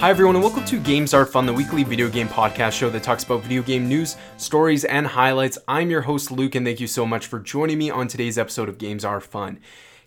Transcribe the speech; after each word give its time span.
Hi, 0.00 0.08
everyone, 0.08 0.34
and 0.34 0.42
welcome 0.42 0.64
to 0.64 0.80
Games 0.80 1.12
Are 1.12 1.26
Fun, 1.26 1.44
the 1.44 1.52
weekly 1.52 1.84
video 1.84 2.08
game 2.08 2.26
podcast 2.26 2.72
show 2.72 2.88
that 2.88 3.02
talks 3.02 3.22
about 3.22 3.42
video 3.42 3.60
game 3.60 3.86
news, 3.86 4.16
stories, 4.38 4.86
and 4.86 5.06
highlights. 5.06 5.58
I'm 5.68 5.90
your 5.90 6.00
host, 6.00 6.30
Luke, 6.30 6.54
and 6.54 6.64
thank 6.64 6.80
you 6.80 6.86
so 6.86 7.04
much 7.04 7.26
for 7.26 7.38
joining 7.38 7.76
me 7.76 7.90
on 7.90 8.08
today's 8.08 8.38
episode 8.38 8.70
of 8.70 8.78
Games 8.78 9.04
Are 9.04 9.20
Fun. 9.20 9.60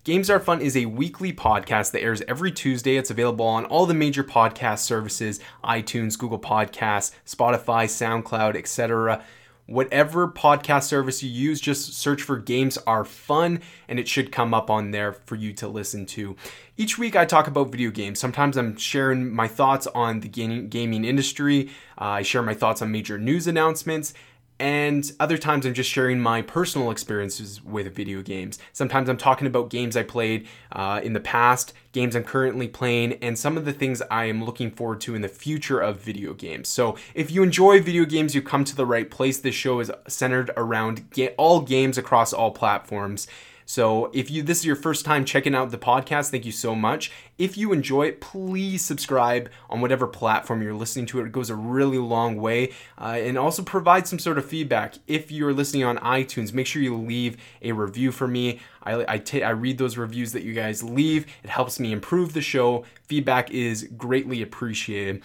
Games 0.03 0.31
Are 0.31 0.39
Fun 0.39 0.61
is 0.61 0.75
a 0.75 0.87
weekly 0.87 1.31
podcast 1.31 1.91
that 1.91 2.01
airs 2.01 2.23
every 2.27 2.51
Tuesday. 2.51 2.97
It's 2.97 3.11
available 3.11 3.45
on 3.45 3.65
all 3.65 3.85
the 3.85 3.93
major 3.93 4.23
podcast 4.23 4.79
services 4.79 5.39
iTunes, 5.63 6.17
Google 6.17 6.39
Podcasts, 6.39 7.11
Spotify, 7.27 7.85
SoundCloud, 7.85 8.55
etc 8.55 9.23
whatever 9.65 10.27
podcast 10.27 10.83
service 10.83 11.23
you 11.23 11.29
use, 11.29 11.61
just 11.61 11.93
search 11.93 12.21
for 12.21 12.37
Games 12.37 12.77
Are 12.85 13.05
Fun 13.05 13.61
and 13.87 13.99
it 13.99 14.07
should 14.07 14.31
come 14.31 14.53
up 14.53 14.69
on 14.69 14.91
there 14.91 15.13
for 15.13 15.35
you 15.35 15.53
to 15.53 15.67
listen 15.67 16.05
to. 16.07 16.35
Each 16.75 16.97
week 16.97 17.15
I 17.15 17.25
talk 17.25 17.47
about 17.47 17.71
video 17.71 17.91
games. 17.91 18.19
Sometimes 18.19 18.57
I'm 18.57 18.77
sharing 18.77 19.33
my 19.33 19.47
thoughts 19.47 19.87
on 19.87 20.19
the 20.19 20.27
gaming 20.27 21.05
industry, 21.05 21.69
uh, 21.99 22.05
I 22.05 22.21
share 22.23 22.41
my 22.41 22.53
thoughts 22.53 22.81
on 22.81 22.91
major 22.91 23.17
news 23.17 23.47
announcements, 23.47 24.13
and 24.59 25.11
other 25.19 25.37
times 25.37 25.65
I'm 25.65 25.73
just 25.73 25.89
sharing 25.89 26.19
my 26.19 26.41
personal 26.41 26.91
experiences 26.91 27.63
with 27.63 27.93
video 27.93 28.21
games. 28.21 28.59
Sometimes 28.71 29.09
I'm 29.09 29.17
talking 29.17 29.47
about 29.47 29.69
games 29.69 29.97
I 29.97 30.03
played 30.03 30.47
uh, 30.71 31.01
in 31.03 31.13
the 31.13 31.19
past, 31.19 31.73
games 31.91 32.15
I'm 32.15 32.23
currently 32.23 32.67
playing, 32.67 33.13
and 33.13 33.37
some 33.37 33.57
of 33.57 33.65
the 33.65 33.73
things 33.73 34.01
I 34.09 34.25
am 34.25 34.43
looking 34.43 34.71
forward 34.71 35.01
to 35.01 35.15
in 35.15 35.21
the 35.21 35.27
future 35.27 35.79
of 35.79 35.99
video 35.99 36.33
games. 36.33 36.69
So 36.69 36.97
if 37.13 37.31
you 37.31 37.43
enjoy 37.43 37.81
video 37.81 38.05
games, 38.05 38.35
you 38.35 38.41
come 38.41 38.63
to 38.65 38.75
the 38.75 38.85
right 38.85 39.09
place. 39.09 39.39
This 39.39 39.55
show 39.55 39.79
is 39.79 39.91
centered 40.07 40.51
around 40.55 41.09
ga- 41.11 41.35
all 41.37 41.61
games 41.61 41.97
across 41.97 42.33
all 42.33 42.51
platforms. 42.51 43.27
So 43.65 44.09
if 44.13 44.29
you 44.29 44.43
this 44.43 44.59
is 44.59 44.65
your 44.65 44.75
first 44.75 45.05
time 45.05 45.25
checking 45.25 45.55
out 45.55 45.71
the 45.71 45.77
podcast, 45.77 46.31
thank 46.31 46.45
you 46.45 46.51
so 46.51 46.75
much. 46.75 47.11
If 47.37 47.57
you 47.57 47.73
enjoy 47.73 48.07
it, 48.07 48.21
please 48.21 48.83
subscribe 48.85 49.49
on 49.69 49.81
whatever 49.81 50.05
platform 50.07 50.61
you're 50.61 50.73
listening 50.73 51.05
to 51.07 51.19
it. 51.19 51.25
It 51.25 51.31
goes 51.31 51.49
a 51.49 51.55
really 51.55 51.97
long 51.97 52.37
way, 52.37 52.71
uh, 52.97 53.17
and 53.19 53.37
also 53.37 53.63
provide 53.63 54.07
some 54.07 54.19
sort 54.19 54.37
of 54.37 54.45
feedback. 54.45 54.95
If 55.07 55.31
you're 55.31 55.53
listening 55.53 55.83
on 55.83 55.97
iTunes, 55.97 56.53
make 56.53 56.67
sure 56.67 56.81
you 56.81 56.95
leave 56.95 57.37
a 57.61 57.71
review 57.71 58.11
for 58.11 58.27
me. 58.27 58.59
I, 58.83 59.13
I, 59.13 59.17
t- 59.17 59.43
I 59.43 59.51
read 59.51 59.77
those 59.77 59.97
reviews 59.97 60.33
that 60.33 60.43
you 60.43 60.53
guys 60.53 60.83
leave. 60.83 61.25
It 61.43 61.49
helps 61.49 61.79
me 61.79 61.91
improve 61.91 62.33
the 62.33 62.41
show. 62.41 62.85
Feedback 63.07 63.49
is 63.51 63.87
greatly 63.97 64.41
appreciated. 64.41 65.23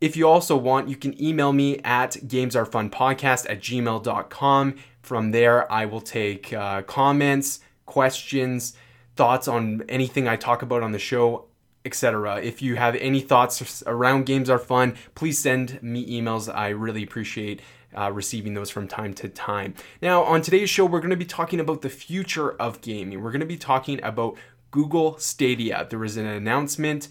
If 0.00 0.16
you 0.16 0.26
also 0.26 0.56
want, 0.56 0.88
you 0.88 0.96
can 0.96 1.20
email 1.22 1.52
me 1.52 1.78
at 1.78 2.12
gamesarefunpodcast 2.12 3.50
at 3.50 3.60
gmail.com. 3.60 4.74
From 5.02 5.30
there, 5.30 5.70
I 5.70 5.84
will 5.84 6.00
take 6.00 6.52
uh, 6.52 6.82
comments, 6.82 7.60
questions, 7.84 8.74
thoughts 9.16 9.46
on 9.46 9.82
anything 9.88 10.26
I 10.26 10.36
talk 10.36 10.62
about 10.62 10.82
on 10.82 10.92
the 10.92 10.98
show, 10.98 11.46
etc. 11.84 12.40
If 12.40 12.62
you 12.62 12.76
have 12.76 12.96
any 12.96 13.20
thoughts 13.20 13.82
around 13.86 14.24
games 14.24 14.48
are 14.48 14.58
fun, 14.58 14.96
please 15.14 15.38
send 15.38 15.82
me 15.82 16.06
emails. 16.20 16.52
I 16.52 16.68
really 16.68 17.02
appreciate 17.02 17.60
uh, 17.96 18.10
receiving 18.10 18.54
those 18.54 18.70
from 18.70 18.88
time 18.88 19.12
to 19.14 19.28
time. 19.28 19.74
Now, 20.00 20.22
on 20.22 20.40
today's 20.40 20.70
show, 20.70 20.86
we're 20.86 21.00
going 21.00 21.10
to 21.10 21.16
be 21.16 21.26
talking 21.26 21.60
about 21.60 21.82
the 21.82 21.90
future 21.90 22.52
of 22.52 22.80
gaming. 22.80 23.22
We're 23.22 23.32
going 23.32 23.40
to 23.40 23.46
be 23.46 23.58
talking 23.58 24.02
about 24.02 24.36
Google 24.70 25.18
Stadia. 25.18 25.86
There 25.90 25.98
was 25.98 26.16
an 26.16 26.26
announcement 26.26 27.08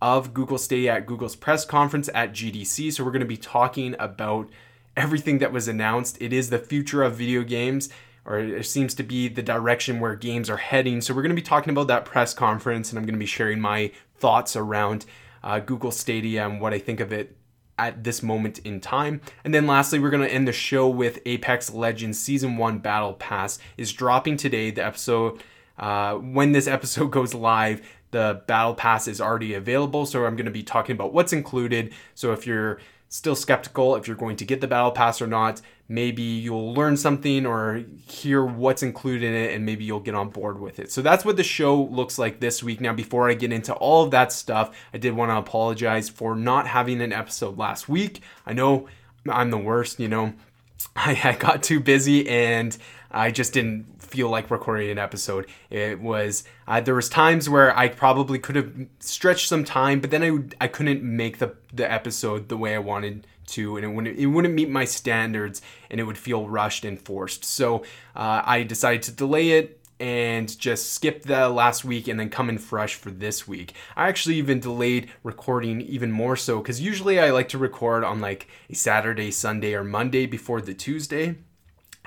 of 0.00 0.34
Google 0.34 0.58
Stadia 0.58 0.94
at 0.94 1.06
Google's 1.06 1.36
press 1.36 1.64
conference 1.64 2.08
at 2.14 2.32
GDC. 2.32 2.92
So, 2.92 3.04
we're 3.04 3.10
going 3.10 3.20
to 3.20 3.26
be 3.26 3.36
talking 3.36 3.96
about 3.98 4.50
everything 4.96 5.38
that 5.38 5.52
was 5.52 5.68
announced. 5.68 6.16
It 6.20 6.32
is 6.32 6.50
the 6.50 6.58
future 6.58 7.02
of 7.02 7.16
video 7.16 7.42
games, 7.42 7.88
or 8.24 8.38
it 8.38 8.66
seems 8.66 8.94
to 8.94 9.02
be 9.02 9.28
the 9.28 9.42
direction 9.42 10.00
where 10.00 10.14
games 10.14 10.48
are 10.50 10.56
heading. 10.56 11.00
So, 11.00 11.14
we're 11.14 11.22
going 11.22 11.30
to 11.30 11.36
be 11.36 11.42
talking 11.42 11.70
about 11.70 11.88
that 11.88 12.04
press 12.04 12.34
conference, 12.34 12.90
and 12.90 12.98
I'm 12.98 13.04
going 13.04 13.14
to 13.14 13.18
be 13.18 13.26
sharing 13.26 13.60
my 13.60 13.92
thoughts 14.16 14.56
around 14.56 15.06
uh, 15.42 15.60
Google 15.60 15.90
Stadia 15.90 16.46
and 16.46 16.60
what 16.60 16.72
I 16.72 16.78
think 16.78 17.00
of 17.00 17.12
it 17.12 17.36
at 17.78 18.04
this 18.04 18.22
moment 18.22 18.58
in 18.60 18.80
time. 18.80 19.20
And 19.44 19.52
then 19.54 19.66
lastly, 19.66 19.98
we're 19.98 20.10
going 20.10 20.26
to 20.26 20.32
end 20.32 20.46
the 20.46 20.52
show 20.52 20.88
with 20.88 21.20
Apex 21.26 21.72
Legends 21.72 22.18
Season 22.18 22.56
1 22.56 22.78
Battle 22.78 23.14
Pass 23.14 23.58
is 23.76 23.92
dropping 23.92 24.36
today. 24.36 24.70
The 24.70 24.84
episode, 24.84 25.42
uh, 25.78 26.14
when 26.14 26.52
this 26.52 26.66
episode 26.66 27.06
goes 27.10 27.34
live, 27.34 27.82
the 28.14 28.42
Battle 28.46 28.74
Pass 28.74 29.06
is 29.06 29.20
already 29.20 29.52
available. 29.52 30.06
So 30.06 30.24
I'm 30.24 30.36
going 30.36 30.46
to 30.46 30.52
be 30.52 30.62
talking 30.62 30.94
about 30.94 31.12
what's 31.12 31.32
included. 31.32 31.92
So 32.14 32.32
if 32.32 32.46
you're 32.46 32.78
still 33.14 33.36
skeptical 33.36 33.94
if 33.94 34.08
you're 34.08 34.16
going 34.16 34.34
to 34.34 34.44
get 34.44 34.60
the 34.60 34.66
battle 34.66 34.90
pass 34.90 35.22
or 35.22 35.28
not. 35.28 35.60
Maybe 35.86 36.22
you'll 36.22 36.74
learn 36.74 36.96
something 36.96 37.46
or 37.46 37.84
hear 38.08 38.44
what's 38.44 38.82
included 38.82 39.22
in 39.22 39.34
it 39.34 39.54
and 39.54 39.64
maybe 39.64 39.84
you'll 39.84 40.00
get 40.00 40.16
on 40.16 40.30
board 40.30 40.58
with 40.58 40.80
it. 40.80 40.90
So 40.90 41.00
that's 41.00 41.24
what 41.24 41.36
the 41.36 41.44
show 41.44 41.80
looks 41.80 42.18
like 42.18 42.40
this 42.40 42.60
week. 42.60 42.80
Now, 42.80 42.92
before 42.92 43.30
I 43.30 43.34
get 43.34 43.52
into 43.52 43.72
all 43.74 44.02
of 44.02 44.10
that 44.10 44.32
stuff, 44.32 44.76
I 44.92 44.98
did 44.98 45.14
want 45.14 45.30
to 45.30 45.36
apologize 45.36 46.08
for 46.08 46.34
not 46.34 46.66
having 46.66 47.00
an 47.00 47.12
episode 47.12 47.56
last 47.56 47.88
week. 47.88 48.20
I 48.46 48.52
know 48.52 48.88
I'm 49.30 49.50
the 49.50 49.58
worst, 49.58 50.00
you 50.00 50.08
know. 50.08 50.34
I, 50.96 51.36
got 51.38 51.62
too 51.62 51.78
busy 51.78 52.28
and 52.28 52.76
I 53.12 53.30
just 53.30 53.52
didn't 53.52 53.93
feel 54.14 54.28
like 54.28 54.48
recording 54.48 54.90
an 54.90 54.98
episode. 54.98 55.46
It 55.70 56.00
was 56.00 56.44
uh, 56.68 56.80
there 56.80 56.94
was 56.94 57.08
times 57.08 57.48
where 57.48 57.76
I 57.76 57.88
probably 57.88 58.38
could 58.38 58.54
have 58.54 58.72
stretched 59.00 59.48
some 59.48 59.64
time, 59.64 60.00
but 60.00 60.12
then 60.12 60.22
I 60.22 60.64
I 60.64 60.68
couldn't 60.68 61.02
make 61.02 61.38
the 61.38 61.56
the 61.72 61.90
episode 61.90 62.48
the 62.48 62.56
way 62.56 62.76
I 62.76 62.78
wanted 62.78 63.26
to, 63.48 63.76
and 63.76 63.84
it 63.84 63.88
wouldn't 63.88 64.16
it 64.16 64.26
wouldn't 64.26 64.54
meet 64.54 64.70
my 64.70 64.84
standards, 64.84 65.60
and 65.90 65.98
it 65.98 66.04
would 66.04 66.16
feel 66.16 66.48
rushed 66.48 66.84
and 66.84 67.00
forced. 67.00 67.44
So 67.44 67.78
uh, 68.14 68.42
I 68.44 68.62
decided 68.62 69.02
to 69.02 69.12
delay 69.12 69.50
it 69.50 69.80
and 69.98 70.56
just 70.58 70.92
skip 70.92 71.22
the 71.22 71.48
last 71.48 71.84
week 71.84 72.06
and 72.06 72.18
then 72.18 72.28
come 72.28 72.48
in 72.48 72.58
fresh 72.58 72.94
for 72.94 73.10
this 73.10 73.48
week. 73.48 73.74
I 73.96 74.08
actually 74.08 74.36
even 74.36 74.60
delayed 74.60 75.10
recording 75.24 75.80
even 75.80 76.12
more 76.12 76.36
so 76.36 76.60
because 76.60 76.80
usually 76.80 77.18
I 77.18 77.30
like 77.30 77.48
to 77.50 77.58
record 77.58 78.04
on 78.04 78.20
like 78.20 78.46
a 78.70 78.74
Saturday, 78.74 79.32
Sunday, 79.32 79.74
or 79.74 79.82
Monday 79.82 80.26
before 80.26 80.60
the 80.60 80.74
Tuesday. 80.74 81.36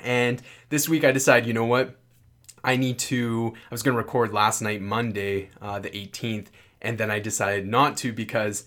And 0.03 0.41
this 0.69 0.87
week 0.87 1.03
I 1.03 1.11
decided, 1.11 1.47
you 1.47 1.53
know 1.53 1.65
what? 1.65 1.97
I 2.63 2.75
need 2.75 2.99
to. 2.99 3.53
I 3.55 3.73
was 3.73 3.83
going 3.83 3.93
to 3.93 3.97
record 3.97 4.33
last 4.33 4.61
night, 4.61 4.81
Monday, 4.81 5.49
uh, 5.61 5.79
the 5.79 5.89
18th, 5.89 6.47
and 6.81 6.97
then 6.97 7.09
I 7.09 7.19
decided 7.19 7.67
not 7.67 7.97
to 7.97 8.11
because, 8.11 8.65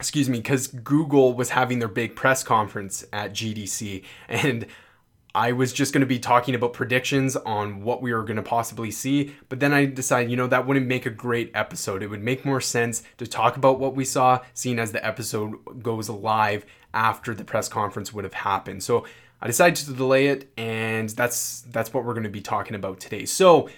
excuse 0.00 0.28
me, 0.28 0.38
because 0.38 0.66
Google 0.66 1.34
was 1.34 1.50
having 1.50 1.78
their 1.78 1.88
big 1.88 2.16
press 2.16 2.42
conference 2.42 3.04
at 3.12 3.32
GDC. 3.32 4.04
And 4.28 4.66
I 5.34 5.52
was 5.52 5.72
just 5.72 5.92
going 5.92 6.00
to 6.00 6.06
be 6.06 6.18
talking 6.18 6.54
about 6.54 6.72
predictions 6.72 7.36
on 7.36 7.82
what 7.82 8.02
we 8.02 8.12
were 8.12 8.24
going 8.24 8.38
to 8.38 8.42
possibly 8.42 8.90
see, 8.90 9.36
but 9.48 9.60
then 9.60 9.72
I 9.72 9.84
decided, 9.84 10.30
you 10.30 10.36
know, 10.36 10.46
that 10.46 10.66
wouldn't 10.66 10.86
make 10.86 11.06
a 11.06 11.10
great 11.10 11.50
episode. 11.54 12.02
It 12.02 12.08
would 12.08 12.22
make 12.22 12.44
more 12.44 12.60
sense 12.60 13.02
to 13.18 13.26
talk 13.26 13.56
about 13.56 13.78
what 13.78 13.94
we 13.94 14.04
saw, 14.04 14.40
seeing 14.54 14.78
as 14.78 14.90
the 14.90 15.06
episode 15.06 15.82
goes 15.82 16.08
live 16.08 16.64
after 16.94 17.34
the 17.34 17.44
press 17.44 17.68
conference 17.68 18.12
would 18.12 18.24
have 18.24 18.34
happened. 18.34 18.82
So 18.82 19.04
I 19.40 19.46
decided 19.46 19.76
to 19.86 19.92
delay 19.92 20.28
it, 20.28 20.50
and 20.56 21.08
that's 21.10 21.62
that's 21.70 21.92
what 21.94 22.04
we're 22.04 22.14
going 22.14 22.24
to 22.24 22.30
be 22.30 22.40
talking 22.40 22.74
about 22.74 22.98
today. 22.98 23.24
So, 23.24 23.68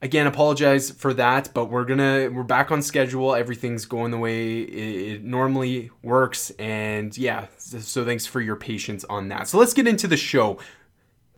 again, 0.00 0.26
apologize 0.26 0.90
for 0.90 1.12
that, 1.14 1.50
but 1.52 1.66
we're 1.66 1.84
gonna 1.84 2.30
we're 2.32 2.42
back 2.42 2.70
on 2.70 2.80
schedule. 2.80 3.34
Everything's 3.34 3.84
going 3.84 4.10
the 4.10 4.18
way 4.18 4.60
it, 4.60 5.22
normally 5.22 5.90
works, 6.02 6.50
and 6.58 7.16
yeah. 7.16 7.46
So 7.58 8.04
thanks 8.04 8.26
for 8.26 8.40
your 8.40 8.56
patience 8.56 9.04
on 9.04 9.28
that. 9.28 9.48
So 9.48 9.58
let's 9.58 9.74
get 9.74 9.86
into 9.86 10.08
the 10.08 10.16
show. 10.16 10.58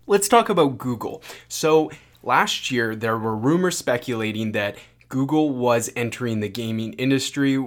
Let's 0.06 0.28
talk 0.28 0.48
about 0.48 0.78
Google. 0.78 1.22
So 1.48 1.90
last 2.22 2.70
year 2.70 2.94
there 2.94 3.18
were 3.18 3.36
rumors 3.36 3.76
speculating 3.76 4.52
that 4.52 4.76
Google 5.08 5.50
was 5.50 5.90
entering 5.96 6.40
the 6.40 6.48
gaming 6.48 6.92
industry 6.94 7.58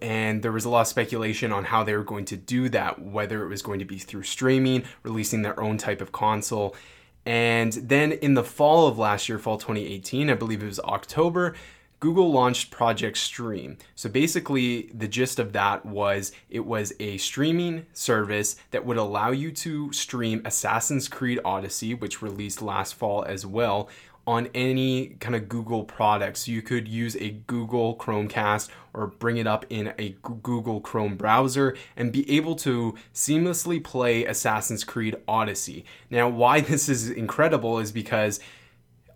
and 0.00 0.42
there 0.42 0.52
was 0.52 0.64
a 0.64 0.68
lot 0.68 0.82
of 0.82 0.86
speculation 0.86 1.52
on 1.52 1.64
how 1.64 1.82
they 1.82 1.96
were 1.96 2.04
going 2.04 2.24
to 2.26 2.36
do 2.36 2.68
that, 2.70 3.00
whether 3.00 3.42
it 3.44 3.48
was 3.48 3.62
going 3.62 3.78
to 3.78 3.84
be 3.84 3.98
through 3.98 4.24
streaming, 4.24 4.84
releasing 5.02 5.42
their 5.42 5.58
own 5.60 5.78
type 5.78 6.00
of 6.00 6.12
console. 6.12 6.76
And 7.24 7.72
then 7.72 8.12
in 8.12 8.34
the 8.34 8.44
fall 8.44 8.86
of 8.86 8.98
last 8.98 9.28
year, 9.28 9.38
fall 9.38 9.58
2018, 9.58 10.28
I 10.28 10.34
believe 10.34 10.62
it 10.62 10.66
was 10.66 10.80
October, 10.80 11.54
Google 12.02 12.32
launched 12.32 12.72
Project 12.72 13.16
Stream. 13.16 13.78
So 13.94 14.10
basically, 14.10 14.90
the 14.92 15.06
gist 15.06 15.38
of 15.38 15.52
that 15.52 15.86
was 15.86 16.32
it 16.50 16.66
was 16.66 16.92
a 16.98 17.16
streaming 17.18 17.86
service 17.92 18.56
that 18.72 18.84
would 18.84 18.96
allow 18.96 19.30
you 19.30 19.52
to 19.52 19.92
stream 19.92 20.42
Assassin's 20.44 21.06
Creed 21.06 21.38
Odyssey, 21.44 21.94
which 21.94 22.20
released 22.20 22.60
last 22.60 22.96
fall 22.96 23.22
as 23.22 23.46
well, 23.46 23.88
on 24.26 24.48
any 24.54 25.16
kind 25.20 25.34
of 25.34 25.48
Google 25.48 25.84
product. 25.84 26.36
So 26.38 26.52
you 26.52 26.62
could 26.62 26.86
use 26.86 27.16
a 27.16 27.30
Google 27.46 27.96
Chromecast 27.96 28.68
or 28.94 29.08
bring 29.08 29.36
it 29.36 29.46
up 29.46 29.66
in 29.68 29.92
a 29.98 30.16
Google 30.22 30.80
Chrome 30.80 31.16
browser 31.16 31.76
and 31.96 32.12
be 32.12 32.30
able 32.30 32.54
to 32.56 32.94
seamlessly 33.12 33.82
play 33.82 34.24
Assassin's 34.24 34.84
Creed 34.84 35.16
Odyssey. 35.26 35.84
Now, 36.10 36.28
why 36.28 36.60
this 36.62 36.88
is 36.88 37.10
incredible 37.10 37.78
is 37.78 37.90
because 37.90 38.40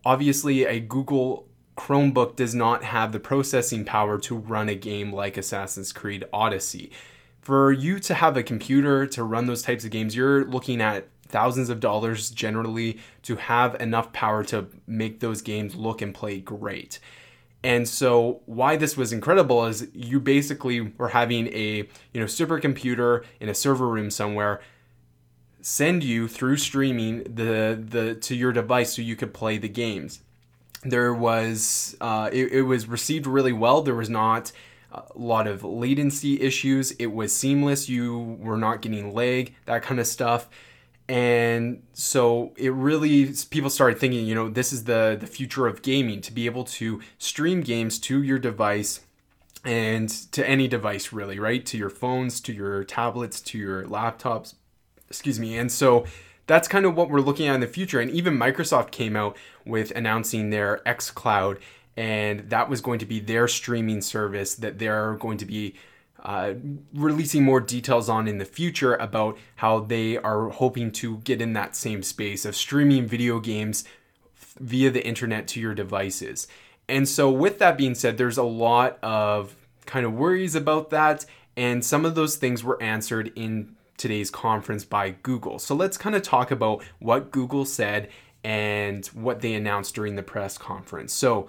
obviously 0.04 0.64
a 0.64 0.80
Google 0.80 1.48
Chromebook 1.76 2.36
does 2.36 2.54
not 2.54 2.84
have 2.84 3.12
the 3.12 3.20
processing 3.20 3.84
power 3.84 4.18
to 4.20 4.34
run 4.34 4.68
a 4.68 4.74
game 4.74 5.12
like 5.12 5.36
Assassin's 5.36 5.92
Creed 5.92 6.24
Odyssey. 6.32 6.90
For 7.42 7.70
you 7.70 8.00
to 8.00 8.14
have 8.14 8.36
a 8.36 8.42
computer 8.42 9.06
to 9.06 9.22
run 9.22 9.46
those 9.46 9.62
types 9.62 9.84
of 9.84 9.90
games, 9.90 10.16
you're 10.16 10.44
looking 10.44 10.80
at 10.80 11.06
thousands 11.28 11.68
of 11.68 11.80
dollars 11.80 12.30
generally 12.30 12.98
to 13.22 13.36
have 13.36 13.74
enough 13.80 14.12
power 14.12 14.44
to 14.44 14.68
make 14.86 15.20
those 15.20 15.42
games 15.42 15.74
look 15.74 16.02
and 16.02 16.14
play 16.14 16.40
great. 16.40 16.98
And 17.62 17.88
so 17.88 18.42
why 18.46 18.76
this 18.76 18.96
was 18.96 19.12
incredible 19.12 19.64
is 19.66 19.88
you 19.92 20.20
basically 20.20 20.80
were 20.80 21.08
having 21.08 21.48
a, 21.48 21.88
you 22.12 22.20
know, 22.20 22.26
supercomputer 22.26 23.24
in 23.40 23.48
a 23.48 23.54
server 23.54 23.88
room 23.88 24.10
somewhere 24.10 24.60
send 25.66 26.04
you 26.04 26.28
through 26.28 26.56
streaming 26.56 27.24
the 27.24 27.76
the 27.90 28.14
to 28.14 28.36
your 28.36 28.52
device 28.52 28.94
so 28.94 29.02
you 29.02 29.16
could 29.16 29.34
play 29.34 29.58
the 29.58 29.68
games. 29.68 30.20
There 30.84 31.12
was 31.12 31.96
uh, 32.00 32.30
it, 32.32 32.52
it 32.52 32.62
was 32.62 32.86
received 32.86 33.26
really 33.26 33.52
well. 33.52 33.82
There 33.82 33.96
was 33.96 34.08
not 34.08 34.52
a 34.92 35.02
lot 35.16 35.48
of 35.48 35.64
latency 35.64 36.40
issues. 36.40 36.92
It 36.92 37.06
was 37.06 37.34
seamless. 37.34 37.88
You 37.88 38.38
were 38.38 38.56
not 38.56 38.80
getting 38.80 39.12
lag, 39.12 39.56
that 39.64 39.82
kind 39.82 39.98
of 39.98 40.06
stuff. 40.06 40.48
And 41.08 41.82
so 41.92 42.52
it 42.56 42.72
really 42.72 43.32
people 43.50 43.70
started 43.70 43.98
thinking, 43.98 44.26
you 44.26 44.34
know, 44.34 44.48
this 44.48 44.72
is 44.72 44.84
the 44.84 45.16
the 45.18 45.26
future 45.26 45.66
of 45.66 45.82
gaming 45.82 46.20
to 46.22 46.32
be 46.32 46.46
able 46.46 46.64
to 46.64 47.00
stream 47.18 47.60
games 47.60 47.98
to 48.00 48.22
your 48.22 48.38
device 48.38 49.00
and 49.64 50.08
to 50.32 50.48
any 50.48 50.66
device 50.66 51.12
really, 51.12 51.38
right? 51.38 51.64
To 51.66 51.78
your 51.78 51.90
phones, 51.90 52.40
to 52.42 52.52
your 52.52 52.82
tablets, 52.84 53.40
to 53.42 53.58
your 53.58 53.84
laptops, 53.84 54.54
excuse 55.08 55.38
me. 55.38 55.56
And 55.56 55.70
so 55.70 56.06
that's 56.46 56.68
kind 56.68 56.86
of 56.86 56.96
what 56.96 57.10
we're 57.10 57.20
looking 57.20 57.48
at 57.48 57.54
in 57.54 57.60
the 57.60 57.66
future. 57.66 58.00
And 58.00 58.10
even 58.10 58.38
Microsoft 58.38 58.90
came 58.90 59.16
out 59.16 59.36
with 59.64 59.90
announcing 59.92 60.50
their 60.50 60.86
X 60.88 61.10
Cloud, 61.10 61.58
and 61.96 62.50
that 62.50 62.68
was 62.68 62.80
going 62.80 62.98
to 63.00 63.06
be 63.06 63.20
their 63.20 63.48
streaming 63.48 64.00
service 64.00 64.54
that 64.56 64.78
they're 64.78 65.14
going 65.14 65.38
to 65.38 65.46
be 65.46 65.74
uh, 66.24 66.54
releasing 66.92 67.44
more 67.44 67.60
details 67.60 68.08
on 68.08 68.26
in 68.26 68.38
the 68.38 68.44
future 68.44 68.94
about 68.96 69.38
how 69.56 69.80
they 69.80 70.16
are 70.18 70.48
hoping 70.48 70.90
to 70.90 71.18
get 71.18 71.40
in 71.40 71.52
that 71.52 71.76
same 71.76 72.02
space 72.02 72.44
of 72.44 72.56
streaming 72.56 73.06
video 73.06 73.38
games 73.38 73.84
via 74.58 74.90
the 74.90 75.06
internet 75.06 75.46
to 75.48 75.60
your 75.60 75.74
devices. 75.74 76.48
And 76.88 77.08
so, 77.08 77.30
with 77.30 77.58
that 77.58 77.76
being 77.76 77.94
said, 77.94 78.16
there's 78.16 78.38
a 78.38 78.44
lot 78.44 78.98
of 79.02 79.56
kind 79.86 80.06
of 80.06 80.14
worries 80.14 80.54
about 80.54 80.90
that, 80.90 81.26
and 81.56 81.84
some 81.84 82.04
of 82.04 82.14
those 82.14 82.36
things 82.36 82.62
were 82.62 82.80
answered 82.82 83.32
in 83.34 83.76
today's 83.96 84.30
conference 84.30 84.84
by 84.84 85.10
Google. 85.22 85.58
So 85.58 85.74
let's 85.74 85.96
kind 85.96 86.14
of 86.14 86.22
talk 86.22 86.50
about 86.50 86.84
what 86.98 87.30
Google 87.30 87.64
said 87.64 88.10
and 88.44 89.06
what 89.06 89.40
they 89.40 89.54
announced 89.54 89.94
during 89.94 90.16
the 90.16 90.22
press 90.22 90.58
conference. 90.58 91.12
So, 91.12 91.48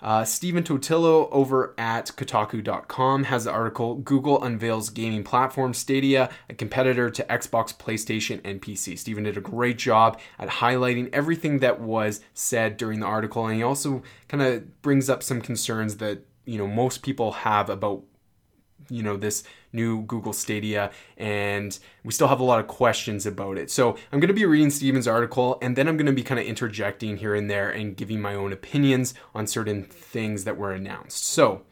uh, 0.00 0.24
Stephen 0.24 0.62
Totilo 0.62 1.28
over 1.32 1.74
at 1.76 2.06
Kotaku.com 2.16 3.24
has 3.24 3.44
the 3.44 3.50
article 3.50 3.96
Google 3.96 4.42
unveils 4.42 4.90
gaming 4.90 5.24
platform 5.24 5.74
Stadia, 5.74 6.30
a 6.48 6.54
competitor 6.54 7.10
to 7.10 7.24
Xbox, 7.24 7.76
PlayStation, 7.76 8.40
and 8.44 8.62
PC. 8.62 8.96
Stephen 8.96 9.24
did 9.24 9.36
a 9.36 9.40
great 9.40 9.76
job 9.76 10.20
at 10.38 10.48
highlighting 10.48 11.10
everything 11.12 11.58
that 11.58 11.80
was 11.80 12.20
said 12.32 12.76
during 12.76 13.00
the 13.00 13.06
article, 13.06 13.46
and 13.46 13.56
he 13.56 13.62
also 13.62 14.02
kind 14.28 14.42
of 14.42 14.82
brings 14.82 15.10
up 15.10 15.22
some 15.22 15.40
concerns 15.40 15.96
that 15.96 16.24
you 16.44 16.58
know 16.58 16.68
most 16.68 17.02
people 17.02 17.32
have 17.32 17.68
about 17.68 18.04
you 18.88 19.02
know 19.02 19.16
this 19.16 19.42
new 19.72 20.02
Google 20.02 20.32
Stadia 20.32 20.90
and 21.16 21.78
we 22.04 22.12
still 22.12 22.28
have 22.28 22.40
a 22.40 22.44
lot 22.44 22.60
of 22.60 22.66
questions 22.66 23.26
about 23.26 23.58
it. 23.58 23.70
So 23.70 23.96
I'm 24.12 24.20
going 24.20 24.28
to 24.28 24.34
be 24.34 24.44
reading 24.44 24.70
Steven's 24.70 25.08
article 25.08 25.58
and 25.60 25.76
then 25.76 25.88
I'm 25.88 25.96
going 25.96 26.06
to 26.06 26.12
be 26.12 26.22
kind 26.22 26.40
of 26.40 26.46
interjecting 26.46 27.18
here 27.18 27.34
and 27.34 27.50
there 27.50 27.70
and 27.70 27.96
giving 27.96 28.20
my 28.20 28.34
own 28.34 28.52
opinions 28.52 29.14
on 29.34 29.46
certain 29.46 29.84
things 29.84 30.44
that 30.44 30.56
were 30.56 30.72
announced. 30.72 31.24
So 31.24 31.62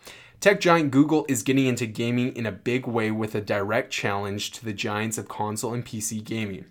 Tech 0.41 0.61
giant 0.61 0.91
Google 0.91 1.25
is 1.29 1.43
getting 1.43 1.67
into 1.67 1.87
gaming 1.87 2.37
in 2.37 2.47
a 2.47 2.53
big 2.53 2.87
way 2.87 3.11
with 3.11 3.35
a 3.35 3.41
direct 3.41 3.91
challenge 3.91 4.51
to 4.53 4.65
the 4.65 4.75
giants 4.75 5.17
of 5.19 5.29
console 5.29 5.73
and 5.73 5.85
PC 5.85 6.23
gaming. 6.23 6.67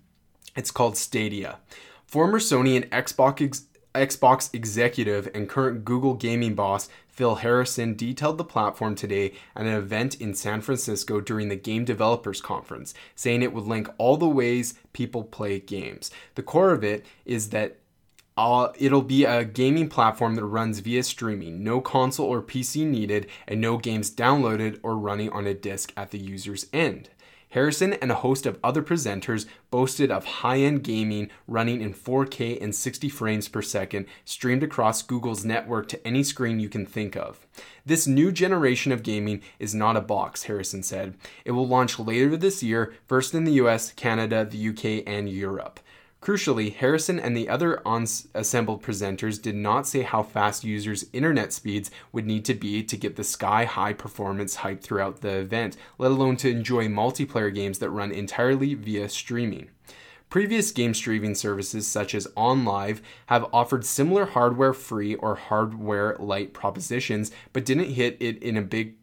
It's 0.56 0.72
called 0.72 0.98
Stadia. 0.98 1.57
Former 2.06 2.39
Sony 2.39 2.75
and 2.75 2.89
Xbox 2.92 3.42
ex- 3.42 3.66
Xbox 3.95 4.53
executive 4.53 5.30
and 5.33 5.50
current 5.50 5.86
Google 5.86 6.13
gaming 6.13 6.53
boss 6.53 6.89
Phil 7.07 7.36
Harrison 7.36 7.95
detailed 7.95 8.38
the 8.38 8.44
platform 8.44 8.94
today 8.94 9.33
at 9.56 9.65
an 9.65 9.74
event 9.74 10.19
in 10.19 10.33
San 10.33 10.59
Francisco 10.59 11.21
during 11.21 11.47
the 11.47 11.56
Game 11.56 11.86
Developers 11.86 12.42
Conference, 12.42 12.94
saying 13.15 13.42
it 13.42 13.53
would 13.53 13.63
link 13.63 13.88
all 13.97 14.18
the 14.18 14.27
ways 14.27 14.74
people 14.92 15.24
play 15.24 15.59
games. 15.59 16.12
The 16.36 16.44
core 16.44 16.71
of 16.71 16.83
it 16.83 17.06
is 17.25 17.50
that 17.51 17.77
uh, 18.38 18.68
it'll 18.77 19.01
be 19.01 19.24
a 19.24 19.45
gaming 19.45 19.88
platform 19.88 20.36
that 20.36 20.44
runs 20.44 20.80
via 20.80 21.03
streaming, 21.03 21.63
no 21.63 21.80
console 21.80 22.27
or 22.27 22.41
PC 22.41 22.86
needed, 22.86 23.27
and 23.48 23.62
no 23.62 23.77
games 23.77 24.12
downloaded 24.12 24.80
or 24.83 24.98
running 24.98 25.30
on 25.30 25.48
a 25.48 25.53
disk 25.53 25.94
at 25.95 26.12
the 26.12 26.19
user's 26.19 26.68
end. 26.74 27.09
Harrison 27.56 27.94
and 27.94 28.12
a 28.12 28.16
host 28.16 28.46
of 28.46 28.60
other 28.62 28.84
presenters 28.84 29.46
boasted 29.72 30.12
of 30.12 30.25
high 30.25 30.57
end 30.57 30.84
gaming 30.84 31.30
running 31.48 31.80
in 31.80 31.94
4K 31.94 32.62
and 32.62 32.75
60 32.75 33.07
frames 33.07 33.48
per 33.48 33.62
second, 33.62 34.07
streamed 34.25 34.62
across 34.62 35.02
Google's 35.02 35.46
network 35.46 35.88
to 35.88 36.06
any 36.06 36.22
screen 36.22 36.60
you 36.60 36.68
can 36.68 36.86
think 36.86 37.16
of. 37.16 37.48
This 37.86 38.07
new 38.07 38.34
generation 38.34 38.92
of 38.92 39.04
gaming 39.04 39.42
is 39.57 39.74
not 39.74 39.96
a 39.96 40.02
box, 40.02 40.44
Harrison 40.44 40.84
said. 40.84 41.16
It 41.46 41.52
will 41.52 41.66
launch 41.66 41.98
later 41.98 42.36
this 42.36 42.62
year, 42.62 42.94
first 43.07 43.34
in 43.34 43.46
the 43.46 43.54
US, 43.54 43.94
Canada, 43.94 44.44
the 44.44 44.69
UK, 44.69 45.08
and 45.08 45.30
Europe. 45.30 45.80
Crucially, 46.25 46.74
Harrison 46.74 47.19
and 47.19 47.38
the 47.38 47.48
other 47.48 47.83
assembled 48.33 48.81
presenters 48.81 49.39
did 49.39 49.54
not 49.54 49.86
say 49.86 50.01
how 50.01 50.24
fast 50.24 50.63
users' 50.63 51.06
internet 51.13 51.54
speeds 51.54 51.92
would 52.12 52.25
need 52.25 52.44
to 52.45 52.56
be 52.56 52.81
to 52.81 52.98
get 52.98 53.16
the 53.16 53.24
sky 53.24 53.66
high 53.66 53.94
performance 53.94 54.56
hype 54.56 54.81
throughout 54.81 55.22
the 55.22 55.38
event, 55.38 55.77
let 56.00 56.10
alone 56.10 56.36
to 56.38 56.50
enjoy 56.50 56.88
multiplayer 56.88 57.54
games 57.54 57.77
that 57.77 57.92
run 57.92 58.12
entirely 58.12 58.74
via 58.74 59.07
streaming. 59.07 59.69
Previous 60.31 60.72
game 60.72 60.95
streaming 60.95 61.36
services 61.36 61.88
such 61.88 62.16
as 62.16 62.25
OnLive 62.36 63.01
have 63.27 63.45
offered 63.54 63.86
similar 63.86 64.25
hardware 64.25 64.74
free 64.74 65.13
or 65.13 65.36
hardware 65.36 66.16
light 66.18 66.56
propositions, 66.56 67.30
but 67.54 67.66
didn't 67.66 67.94
hit 67.94 68.18
it 68.19 68.42
in 68.42 68.57
a 68.57 68.63
big 68.63 68.95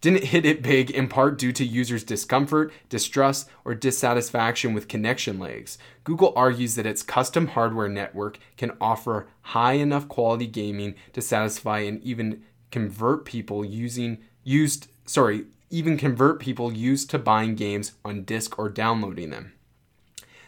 didn't 0.00 0.24
hit 0.24 0.46
it 0.46 0.62
big 0.62 0.90
in 0.90 1.08
part 1.08 1.38
due 1.38 1.52
to 1.52 1.64
users' 1.64 2.04
discomfort, 2.04 2.72
distrust, 2.88 3.48
or 3.64 3.74
dissatisfaction 3.74 4.72
with 4.72 4.88
connection 4.88 5.38
lags. 5.38 5.78
Google 6.04 6.32
argues 6.34 6.74
that 6.74 6.86
its 6.86 7.02
custom 7.02 7.48
hardware 7.48 7.88
network 7.88 8.38
can 8.56 8.72
offer 8.80 9.28
high 9.42 9.74
enough 9.74 10.08
quality 10.08 10.46
gaming 10.46 10.94
to 11.12 11.20
satisfy 11.20 11.80
and 11.80 12.02
even 12.02 12.42
convert 12.70 13.24
people 13.24 13.64
using 13.64 14.18
used 14.42 14.88
sorry, 15.04 15.44
even 15.70 15.98
convert 15.98 16.40
people 16.40 16.72
used 16.72 17.10
to 17.10 17.18
buying 17.18 17.56
games 17.56 17.92
on 18.04 18.24
disk 18.24 18.58
or 18.58 18.68
downloading 18.68 19.30
them. 19.30 19.52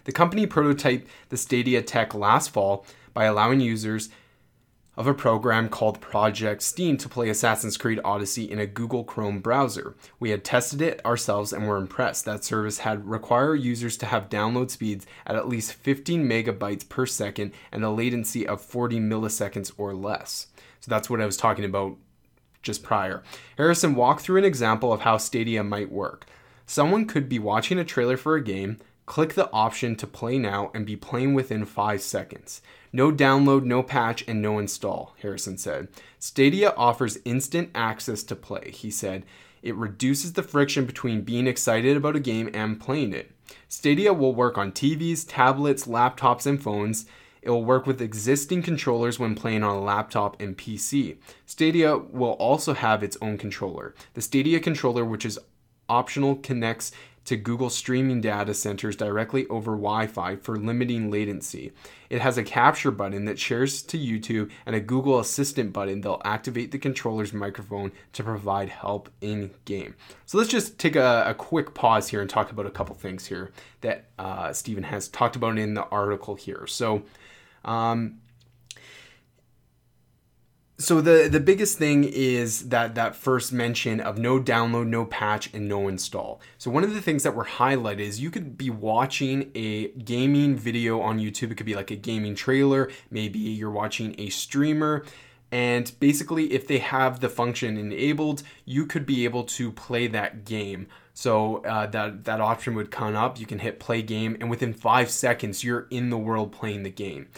The 0.05 0.13
company 0.13 0.47
prototyped 0.47 1.07
the 1.29 1.37
Stadia 1.37 1.83
tech 1.83 2.15
last 2.15 2.51
fall 2.51 2.87
by 3.13 3.25
allowing 3.25 3.61
users 3.61 4.09
of 4.97 5.07
a 5.07 5.15
program 5.15 5.69
called 5.69 6.01
Project 6.01 6.63
Stream 6.63 6.99
to 6.99 7.09
play 7.09 7.31
Assassin's 7.31 7.79
Creed 7.79 7.99
Odyssey 8.05 8.51
in 8.51 8.59
a 8.59 8.67
Google 8.67 9.05
Chrome 9.05 9.41
browser. 9.41 9.97
We 10.21 10.31
had 10.31 10.45
tested 10.45 10.83
it 10.83 11.05
ourselves 11.05 11.53
and 11.53 11.67
were 11.67 11.79
impressed. 11.79 12.27
That 12.27 12.45
service 12.45 12.79
had 12.79 13.09
require 13.09 13.55
users 13.55 13.97
to 13.99 14.07
have 14.07 14.29
download 14.29 14.71
speeds 14.71 15.07
at 15.27 15.37
at 15.37 15.49
least 15.49 15.73
15 15.73 16.29
megabytes 16.29 16.87
per 16.87 17.07
second 17.07 17.53
and 17.71 17.83
a 17.83 17.91
latency 17.91 18.47
of 18.47 18.61
40 18.61 19.01
milliseconds 19.01 19.73
or 19.79 19.95
less. 19.95 20.49
So 20.81 20.91
that's 20.91 21.09
what 21.09 21.21
I 21.21 21.27
was 21.27 21.37
talking 21.37 21.65
about 21.65 21.97
just 22.63 22.83
prior. 22.83 23.23
Harrison 23.57 23.95
walked 23.95 24.21
through 24.21 24.39
an 24.39 24.45
example 24.45 24.93
of 24.93 25.01
how 25.01 25.17
Stadia 25.17 25.65
might 25.65 25.91
work. 25.91 26.27
Someone 26.67 27.07
could 27.07 27.29
be 27.29 27.39
watching 27.39 27.79
a 27.79 27.85
trailer 27.85 28.17
for 28.17 28.37
a 28.37 28.45
game, 28.45 28.79
click 29.07 29.35
the 29.35 29.51
option 29.53 29.97
to 29.97 30.07
play 30.07 30.39
now, 30.39 30.71
and 30.75 30.87
be 30.87 30.97
playing 30.97 31.35
within 31.35 31.65
5 31.65 32.01
seconds. 32.01 32.63
No 32.93 33.11
download, 33.11 33.65
no 33.65 33.83
patch, 33.83 34.25
and 34.29 34.43
no 34.43 34.59
install, 34.59 35.15
Harrison 35.23 35.59
said. 35.59 35.89
Stadia 36.19 36.75
offers 36.77 37.19
instant 37.25 37.71
access 37.75 38.23
to 38.25 38.37
play, 38.37 38.71
he 38.73 38.91
said. 38.91 39.25
It 39.63 39.77
reduces 39.77 40.33
the 40.33 40.43
friction 40.43 40.85
between 40.85 41.23
being 41.23 41.47
excited 41.47 41.97
about 41.97 42.17
a 42.17 42.21
game 42.21 42.51
and 42.53 42.81
playing 42.81 43.13
it. 43.13 43.31
Stadia 43.69 44.13
will 44.13 44.35
work 44.35 44.59
on 44.59 44.73
TVs, 44.73 45.25
tablets, 45.27 45.87
laptops, 45.87 46.47
and 46.47 46.63
phones. 46.63 47.07
It 47.43 47.51
will 47.51 47.65
work 47.65 47.87
with 47.87 48.03
existing 48.03 48.63
controllers 48.63 49.19
when 49.19 49.35
playing 49.35 49.63
on 49.63 49.77
a 49.77 49.81
laptop 49.81 50.41
and 50.41 50.57
PC. 50.57 51.17
Stadia 51.47 51.97
will 51.97 52.33
also 52.33 52.75
have 52.75 53.03
its 53.03 53.17
own 53.21 53.39
controller. 53.39 53.95
The 54.15 54.21
Stadia 54.21 54.61
controller, 54.61 55.05
which 55.05 55.25
is 55.25 55.39
optional, 55.89 56.37
connects 56.37 56.93
to 57.25 57.37
Google 57.37 57.71
streaming 57.71 58.21
data 58.21 58.55
centers 58.55 58.97
directly 58.97 59.47
over 59.47 59.73
Wi 59.73 60.07
Fi 60.07 60.37
for 60.37 60.57
limiting 60.57 61.11
latency. 61.11 61.73
It 62.11 62.21
has 62.21 62.37
a 62.37 62.43
capture 62.43 62.91
button 62.91 63.25
that 63.25 63.39
shares 63.39 63.83
to 63.83 63.99
YouTube 63.99 64.51
and 64.67 64.75
a 64.75 64.81
Google 64.81 65.19
Assistant 65.21 65.73
button 65.73 66.01
that'll 66.01 66.21
activate 66.25 66.73
the 66.73 66.79
controller's 66.79 67.33
microphone 67.33 67.93
to 68.13 68.23
provide 68.23 68.69
help 68.69 69.09
in 69.21 69.51
game. 69.65 69.95
So 70.27 70.37
let's 70.37 70.51
just 70.51 70.79
take 70.79 70.97
a, 70.97 71.25
a 71.27 71.35
quick 71.35 71.75
pause 71.75 72.09
here 72.09 72.21
and 72.21 72.29
talk 72.29 72.51
about 72.51 72.67
a 72.67 72.71
couple 72.71 72.95
things 72.95 73.27
here 73.27 73.53
that 73.81 74.07
uh, 74.19 74.53
Stephen 74.53 74.85
has 74.85 75.09
talked 75.09 75.37
about 75.37 75.59
in 75.59 75.75
the 75.75 75.85
article 75.85 76.35
here. 76.35 76.67
So, 76.67 77.03
um, 77.65 78.19
so 80.83 81.01
the 81.01 81.29
the 81.31 81.41
biggest 81.41 81.79
thing 81.79 82.05
is 82.05 82.69
that 82.69 82.95
that 82.95 83.15
first 83.15 83.53
mention 83.53 84.01
of 84.01 84.19
no 84.19 84.41
download 84.41 84.87
no 84.87 85.05
patch 85.05 85.53
and 85.55 85.69
no 85.69 85.89
install 85.89 86.41
so 86.59 86.71
one 86.71 86.85
of 86.85 86.93
the 86.93 87.01
things 87.01 87.23
that 87.23 87.35
were 87.35 87.45
highlighted 87.45 88.01
is 88.01 88.21
you 88.21 88.31
could 88.31 88.59
be 88.59 88.71
watching 88.71 89.51
a 89.55 89.89
gaming 89.91 90.57
video 90.57 91.01
on 91.01 91.19
youtube 91.19 91.51
it 91.53 91.57
could 91.57 91.67
be 91.67 91.75
like 91.75 91.91
a 91.91 91.97
gaming 91.97 92.35
trailer 92.35 92.91
maybe 93.11 93.39
you're 93.39 93.71
watching 93.71 94.15
a 94.19 94.29
streamer 94.29 95.05
And 95.53 95.93
basically, 96.01 96.55
if 96.55 96.67
they 96.67 96.79
have 96.79 97.21
the 97.21 97.29
function 97.29 97.77
enabled, 97.77 98.43
you 98.65 98.87
could 98.87 99.05
be 99.05 99.25
able 99.25 99.45
to 99.45 99.71
play 99.71 100.07
that 100.09 100.47
game. 100.47 100.87
So 101.13 101.59
uh, 101.59 101.87
that 101.89 102.25
that 102.25 102.41
option 102.41 102.75
would 102.75 102.91
come 102.91 103.15
up. 103.15 103.39
You 103.39 103.45
can 103.45 103.59
hit 103.59 103.79
play 103.79 104.01
game, 104.01 104.35
and 104.41 104.49
within 104.49 104.73
five 104.73 105.11
seconds, 105.11 105.63
you're 105.63 105.87
in 105.91 106.09
the 106.09 106.17
world 106.17 106.53
playing 106.53 106.85
the 106.85 106.91
game. 106.91 107.29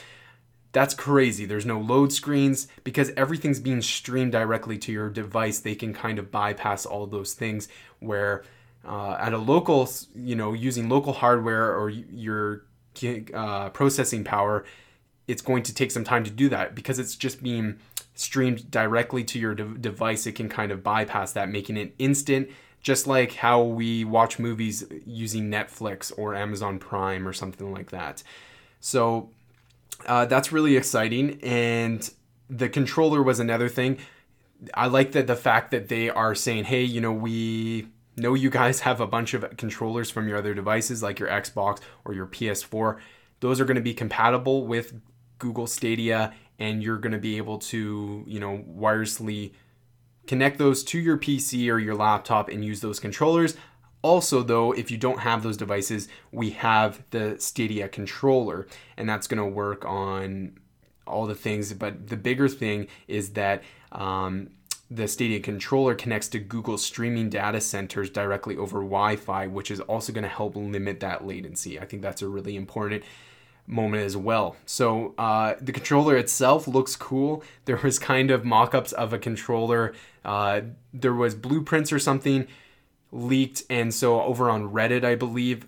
That's 0.74 0.92
crazy. 0.92 1.46
There's 1.46 1.64
no 1.64 1.78
load 1.78 2.12
screens 2.12 2.66
because 2.82 3.12
everything's 3.16 3.60
being 3.60 3.80
streamed 3.80 4.32
directly 4.32 4.76
to 4.78 4.90
your 4.90 5.08
device. 5.08 5.60
They 5.60 5.76
can 5.76 5.94
kind 5.94 6.18
of 6.18 6.32
bypass 6.32 6.84
all 6.84 7.06
those 7.06 7.32
things 7.32 7.68
where 8.00 8.42
uh, 8.84 9.16
at 9.20 9.32
a 9.32 9.38
local, 9.38 9.88
you 10.16 10.34
know, 10.34 10.52
using 10.52 10.88
local 10.88 11.12
hardware 11.12 11.78
or 11.78 11.90
your 11.90 12.64
uh, 13.32 13.70
processing 13.70 14.24
power, 14.24 14.64
it's 15.28 15.42
going 15.42 15.62
to 15.62 15.72
take 15.72 15.92
some 15.92 16.02
time 16.02 16.24
to 16.24 16.30
do 16.30 16.48
that 16.48 16.74
because 16.74 16.98
it's 16.98 17.14
just 17.14 17.40
being 17.40 17.78
streamed 18.16 18.68
directly 18.68 19.22
to 19.22 19.38
your 19.38 19.54
de- 19.54 19.78
device, 19.78 20.26
it 20.26 20.32
can 20.32 20.48
kind 20.48 20.72
of 20.72 20.82
bypass 20.82 21.32
that, 21.32 21.48
making 21.48 21.76
it 21.76 21.94
instant, 22.00 22.50
just 22.80 23.06
like 23.06 23.34
how 23.34 23.62
we 23.62 24.04
watch 24.04 24.40
movies 24.40 24.84
using 25.06 25.52
Netflix 25.52 26.12
or 26.18 26.34
Amazon 26.34 26.80
Prime 26.80 27.28
or 27.28 27.32
something 27.32 27.72
like 27.72 27.90
that. 27.92 28.24
So 28.80 29.30
uh, 30.06 30.26
that's 30.26 30.52
really 30.52 30.76
exciting. 30.76 31.40
And 31.42 32.08
the 32.48 32.68
controller 32.68 33.22
was 33.22 33.40
another 33.40 33.68
thing. 33.68 33.98
I 34.72 34.86
like 34.86 35.12
that 35.12 35.26
the 35.26 35.36
fact 35.36 35.70
that 35.72 35.88
they 35.88 36.08
are 36.10 36.34
saying, 36.34 36.64
hey, 36.64 36.82
you 36.84 37.00
know, 37.00 37.12
we 37.12 37.88
know 38.16 38.34
you 38.34 38.50
guys 38.50 38.80
have 38.80 39.00
a 39.00 39.06
bunch 39.06 39.34
of 39.34 39.56
controllers 39.56 40.10
from 40.10 40.28
your 40.28 40.38
other 40.38 40.54
devices, 40.54 41.02
like 41.02 41.18
your 41.18 41.28
Xbox 41.28 41.80
or 42.04 42.14
your 42.14 42.26
PS4. 42.26 42.98
Those 43.40 43.60
are 43.60 43.64
going 43.64 43.76
to 43.76 43.82
be 43.82 43.94
compatible 43.94 44.66
with 44.66 45.00
Google 45.38 45.66
Stadia 45.66 46.32
and 46.58 46.82
you're 46.82 46.98
going 46.98 47.12
to 47.12 47.18
be 47.18 47.36
able 47.36 47.58
to, 47.58 48.24
you 48.26 48.40
know, 48.40 48.64
wirelessly 48.68 49.52
connect 50.26 50.58
those 50.58 50.84
to 50.84 50.98
your 50.98 51.18
PC 51.18 51.70
or 51.70 51.78
your 51.78 51.94
laptop 51.94 52.48
and 52.48 52.64
use 52.64 52.80
those 52.80 53.00
controllers. 53.00 53.56
Also, 54.04 54.42
though, 54.42 54.70
if 54.72 54.90
you 54.90 54.98
don't 54.98 55.20
have 55.20 55.42
those 55.42 55.56
devices, 55.56 56.08
we 56.30 56.50
have 56.50 57.02
the 57.08 57.36
Stadia 57.38 57.88
controller, 57.88 58.66
and 58.98 59.08
that's 59.08 59.26
going 59.26 59.38
to 59.38 59.48
work 59.48 59.82
on 59.86 60.58
all 61.06 61.24
the 61.24 61.34
things. 61.34 61.72
But 61.72 62.08
the 62.08 62.18
bigger 62.18 62.46
thing 62.46 62.88
is 63.08 63.30
that 63.30 63.62
um, 63.92 64.50
the 64.90 65.08
Stadia 65.08 65.40
controller 65.40 65.94
connects 65.94 66.28
to 66.28 66.38
Google 66.38 66.76
streaming 66.76 67.30
data 67.30 67.62
centers 67.62 68.10
directly 68.10 68.58
over 68.58 68.80
Wi 68.80 69.16
Fi, 69.16 69.46
which 69.46 69.70
is 69.70 69.80
also 69.80 70.12
going 70.12 70.24
to 70.24 70.28
help 70.28 70.54
limit 70.54 71.00
that 71.00 71.26
latency. 71.26 71.80
I 71.80 71.86
think 71.86 72.02
that's 72.02 72.20
a 72.20 72.28
really 72.28 72.56
important 72.56 73.04
moment 73.66 74.02
as 74.02 74.18
well. 74.18 74.56
So 74.66 75.14
uh, 75.16 75.54
the 75.58 75.72
controller 75.72 76.18
itself 76.18 76.68
looks 76.68 76.94
cool. 76.94 77.42
There 77.64 77.80
was 77.82 77.98
kind 77.98 78.30
of 78.30 78.44
mock-ups 78.44 78.92
of 78.92 79.14
a 79.14 79.18
controller. 79.18 79.94
Uh, 80.26 80.60
there 80.92 81.14
was 81.14 81.34
blueprints 81.34 81.90
or 81.90 81.98
something 81.98 82.46
leaked, 83.14 83.62
and 83.70 83.94
so 83.94 84.20
over 84.20 84.50
on 84.50 84.70
Reddit, 84.70 85.04
I 85.04 85.14
believe, 85.14 85.66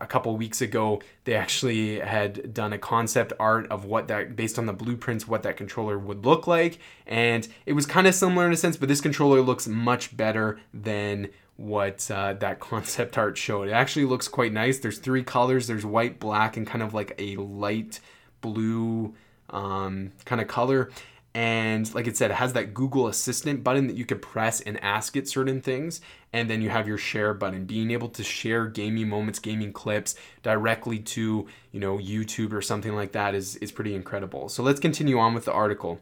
a 0.00 0.06
couple 0.06 0.36
weeks 0.36 0.60
ago, 0.60 1.00
they 1.24 1.34
actually 1.34 2.00
had 2.00 2.52
done 2.52 2.72
a 2.72 2.78
concept 2.78 3.32
art 3.38 3.66
of 3.68 3.84
what 3.84 4.08
that, 4.08 4.34
based 4.34 4.58
on 4.58 4.66
the 4.66 4.72
blueprints, 4.72 5.28
what 5.28 5.44
that 5.44 5.56
controller 5.56 5.98
would 5.98 6.26
look 6.26 6.46
like, 6.46 6.78
and 7.06 7.46
it 7.64 7.74
was 7.74 7.86
kind 7.86 8.06
of 8.06 8.14
similar 8.14 8.46
in 8.46 8.52
a 8.52 8.56
sense, 8.56 8.76
but 8.76 8.88
this 8.88 9.00
controller 9.00 9.40
looks 9.40 9.68
much 9.68 10.16
better 10.16 10.58
than 10.74 11.28
what 11.56 12.10
uh, 12.10 12.32
that 12.34 12.60
concept 12.60 13.16
art 13.16 13.38
showed. 13.38 13.68
It 13.68 13.72
actually 13.72 14.06
looks 14.06 14.26
quite 14.26 14.52
nice. 14.52 14.78
There's 14.78 14.98
three 14.98 15.22
colors. 15.22 15.66
There's 15.66 15.86
white, 15.86 16.18
black, 16.18 16.56
and 16.56 16.66
kind 16.66 16.82
of 16.82 16.92
like 16.92 17.14
a 17.18 17.36
light 17.36 18.00
blue 18.40 19.14
um, 19.50 20.12
kind 20.24 20.40
of 20.40 20.48
color. 20.48 20.90
And 21.34 21.92
like 21.94 22.06
it 22.06 22.16
said, 22.16 22.30
it 22.30 22.34
has 22.34 22.54
that 22.54 22.74
Google 22.74 23.06
Assistant 23.06 23.62
button 23.62 23.86
that 23.86 23.96
you 23.96 24.04
could 24.04 24.22
press 24.22 24.60
and 24.60 24.82
ask 24.82 25.16
it 25.16 25.28
certain 25.28 25.60
things. 25.60 26.00
And 26.32 26.50
then 26.50 26.62
you 26.62 26.70
have 26.70 26.88
your 26.88 26.98
share 26.98 27.32
button, 27.34 27.64
being 27.64 27.90
able 27.90 28.08
to 28.10 28.24
share 28.24 28.66
gaming 28.66 29.08
moments, 29.08 29.38
gaming 29.38 29.72
clips 29.72 30.14
directly 30.42 30.98
to, 30.98 31.46
you 31.70 31.80
know, 31.80 31.98
YouTube 31.98 32.52
or 32.52 32.62
something 32.62 32.94
like 32.94 33.12
that 33.12 33.34
is, 33.34 33.56
is 33.56 33.70
pretty 33.72 33.94
incredible. 33.94 34.48
So 34.48 34.62
let's 34.62 34.80
continue 34.80 35.18
on 35.18 35.34
with 35.34 35.44
the 35.44 35.52
article. 35.52 36.00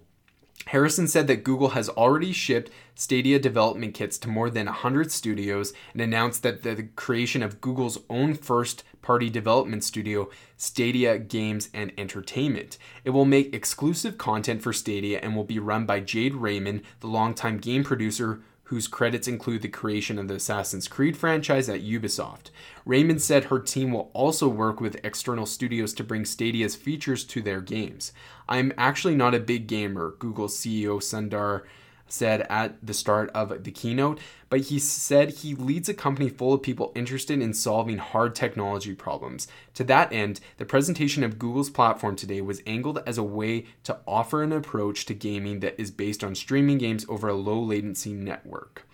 Harrison 0.67 1.07
said 1.07 1.29
that 1.29 1.45
Google 1.45 1.71
has 1.71 1.89
already 1.91 2.33
shipped 2.33 2.73
Stadia 2.97 3.39
development 3.39 3.95
kits 3.95 4.19
to 4.19 4.29
more 4.29 4.51
than 4.51 4.67
100 4.67 5.13
studios 5.13 5.73
and 5.93 6.01
announced 6.01 6.43
that 6.43 6.63
the 6.63 6.89
creation 6.97 7.43
of 7.43 7.61
Google's 7.61 7.99
own 8.11 8.35
first 8.35 8.83
party 9.01 9.31
development 9.31 9.85
studio, 9.85 10.29
Stadia 10.57 11.19
Games 11.19 11.69
and 11.73 11.93
Entertainment. 11.97 12.79
It 13.05 13.11
will 13.11 13.25
make 13.25 13.55
exclusive 13.55 14.19
content 14.19 14.63
for 14.63 14.73
Stadia 14.73 15.21
and 15.21 15.37
will 15.37 15.45
be 15.45 15.61
run 15.61 15.87
by 15.87 16.01
Jade 16.01 16.35
Raymond, 16.35 16.83
the 16.99 17.07
longtime 17.07 17.59
game 17.59 17.85
producer 17.85 18.41
whose 18.67 18.89
credits 18.89 19.29
include 19.29 19.63
the 19.63 19.69
creation 19.69 20.19
of 20.19 20.27
the 20.27 20.35
Assassin's 20.35 20.89
Creed 20.89 21.17
franchise 21.17 21.69
at 21.69 21.83
Ubisoft. 21.83 22.51
Raymond 22.85 23.23
said 23.23 23.45
her 23.45 23.61
team 23.61 23.93
will 23.93 24.11
also 24.13 24.49
work 24.49 24.81
with 24.81 24.99
external 25.05 25.47
studios 25.47 25.95
to 25.95 26.05
bring 26.05 26.25
Stadia's 26.25 26.75
features 26.75 27.23
to 27.25 27.41
their 27.41 27.61
games. 27.61 28.13
I'm 28.49 28.73
actually 28.77 29.15
not 29.15 29.37
a 29.37 29.41
big 29.41 29.69
gamer, 29.69 30.17
Google 30.19 30.49
CEO 30.49 30.99
Sundar 30.99 31.63
said 32.09 32.47
at 32.49 32.85
the 32.85 32.95
start 32.95 33.31
of 33.31 33.65
the 33.65 33.71
keynote, 33.71 34.21
but 34.49 34.61
he 34.61 34.79
said 34.79 35.31
he 35.31 35.55
leads 35.55 35.89
a 35.89 35.95
company 35.95 36.29
full 36.29 36.53
of 36.53 36.63
people 36.63 36.93
interested 36.95 37.41
in 37.41 37.53
solving 37.53 37.99
hard 37.99 38.35
technology 38.35 38.95
problems. 38.95 39.49
To 39.75 39.85
that 39.85 40.13
end, 40.13 40.41
the 40.59 40.65
presentation 40.65 41.25
of 41.25 41.39
Google's 41.39 41.71
platform 41.71 42.17
today 42.17 42.41
was 42.41 42.63
angled 42.67 43.03
as 43.07 43.19
a 43.19 43.23
way 43.23 43.67
to 43.85 43.99
offer 44.07 44.43
an 44.43 44.53
approach 44.53 45.07
to 45.07 45.15
gaming 45.15 45.61
that 45.61 45.79
is 45.81 45.91
based 45.91 46.23
on 46.23 46.35
streaming 46.35 46.79
games 46.79 47.05
over 47.09 47.29
a 47.29 47.35
low 47.35 47.61
latency 47.61 48.13
network. 48.13 48.87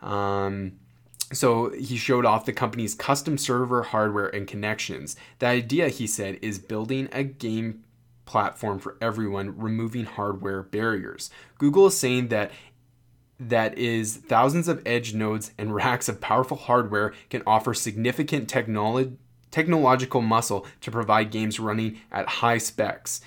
Um, 0.00 0.72
so 1.32 1.70
he 1.70 1.96
showed 1.96 2.24
off 2.24 2.46
the 2.46 2.52
company's 2.52 2.94
custom 2.94 3.36
server 3.36 3.82
hardware 3.82 4.28
and 4.28 4.46
connections. 4.46 5.16
The 5.40 5.46
idea, 5.46 5.88
he 5.88 6.06
said, 6.06 6.38
is 6.40 6.60
building 6.60 7.08
a 7.10 7.24
game 7.24 7.82
platform 8.26 8.78
for 8.78 8.96
everyone, 9.00 9.58
removing 9.58 10.04
hardware 10.04 10.62
barriers. 10.62 11.30
Google 11.58 11.86
is 11.86 11.96
saying 11.96 12.28
that 12.28 12.50
that 13.38 13.78
is 13.78 14.16
thousands 14.16 14.68
of 14.68 14.82
edge 14.86 15.14
nodes 15.14 15.52
and 15.58 15.74
racks 15.74 16.08
of 16.08 16.20
powerful 16.20 16.56
hardware 16.56 17.14
can 17.30 17.42
offer 17.46 17.72
significant 17.74 18.48
technology 18.48 19.16
technological 19.52 20.20
muscle 20.20 20.66
to 20.82 20.90
provide 20.90 21.30
games 21.30 21.58
running 21.58 21.98
at 22.12 22.28
high 22.28 22.58
specs. 22.58 23.22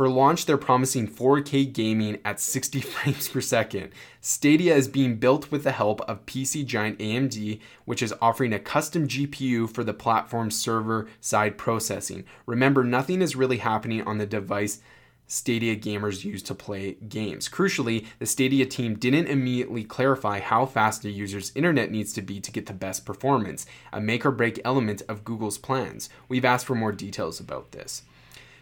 For 0.00 0.08
launch, 0.08 0.46
they're 0.46 0.56
promising 0.56 1.06
4K 1.06 1.70
gaming 1.74 2.20
at 2.24 2.40
60 2.40 2.80
frames 2.80 3.28
per 3.28 3.42
second. 3.42 3.90
Stadia 4.22 4.74
is 4.74 4.88
being 4.88 5.16
built 5.16 5.50
with 5.50 5.62
the 5.62 5.72
help 5.72 6.00
of 6.08 6.24
PC 6.24 6.64
giant 6.64 6.98
AMD, 6.98 7.60
which 7.84 8.02
is 8.02 8.14
offering 8.18 8.54
a 8.54 8.58
custom 8.58 9.06
GPU 9.06 9.68
for 9.68 9.84
the 9.84 9.92
platform's 9.92 10.56
server 10.56 11.06
side 11.20 11.58
processing. 11.58 12.24
Remember, 12.46 12.82
nothing 12.82 13.20
is 13.20 13.36
really 13.36 13.58
happening 13.58 14.00
on 14.04 14.16
the 14.16 14.24
device 14.24 14.80
Stadia 15.26 15.76
gamers 15.76 16.24
use 16.24 16.42
to 16.44 16.54
play 16.54 16.94
games. 17.06 17.50
Crucially, 17.50 18.06
the 18.20 18.24
Stadia 18.24 18.64
team 18.64 18.94
didn't 18.94 19.26
immediately 19.26 19.84
clarify 19.84 20.40
how 20.40 20.64
fast 20.64 21.04
a 21.04 21.10
user's 21.10 21.52
internet 21.54 21.90
needs 21.90 22.14
to 22.14 22.22
be 22.22 22.40
to 22.40 22.50
get 22.50 22.64
the 22.64 22.72
best 22.72 23.04
performance, 23.04 23.66
a 23.92 24.00
make 24.00 24.24
or 24.24 24.30
break 24.30 24.58
element 24.64 25.02
of 25.10 25.24
Google's 25.24 25.58
plans. 25.58 26.08
We've 26.26 26.46
asked 26.46 26.64
for 26.64 26.74
more 26.74 26.90
details 26.90 27.38
about 27.38 27.72
this. 27.72 28.00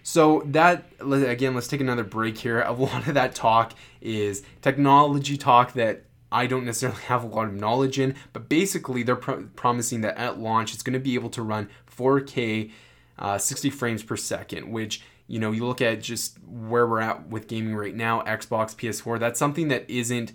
So 0.09 0.43
that 0.47 0.87
again, 1.03 1.55
let's 1.55 1.69
take 1.69 1.83
another 1.83 2.03
break 2.03 2.39
here. 2.39 2.63
A 2.67 2.73
lot 2.73 3.07
of 3.07 3.13
that 3.13 3.35
talk 3.35 3.75
is 4.01 4.43
technology 4.63 5.37
talk 5.37 5.75
that 5.75 6.05
I 6.33 6.47
don't 6.47 6.65
necessarily 6.65 7.03
have 7.09 7.25
a 7.25 7.27
lot 7.27 7.47
of 7.47 7.53
knowledge 7.53 7.99
in, 7.99 8.15
but 8.33 8.49
basically 8.49 9.03
they're 9.03 9.17
promising 9.17 10.01
that 10.01 10.17
at 10.17 10.39
launch 10.39 10.73
it's 10.73 10.83
going 10.83 10.95
to 10.95 10.99
be 10.99 11.15
able 11.15 11.29
to 11.31 11.43
run 11.43 11.69
4K, 11.95 12.71
uh, 13.19 13.37
60 13.37 13.69
frames 13.69 14.03
per 14.03 14.17
second, 14.17 14.73
which 14.73 15.03
you 15.27 15.39
know 15.39 15.53
you 15.53 15.67
look 15.67 15.83
at 15.83 16.01
just 16.01 16.39
where 16.43 16.87
we're 16.87 17.03
at 17.03 17.29
with 17.29 17.47
gaming 17.47 17.77
right 17.77 17.95
now, 17.95 18.23
Xbox, 18.23 18.75
PS4. 18.75 19.21
That's 19.21 19.39
something 19.39 19.69
that 19.69 19.91
isn't 19.91 20.33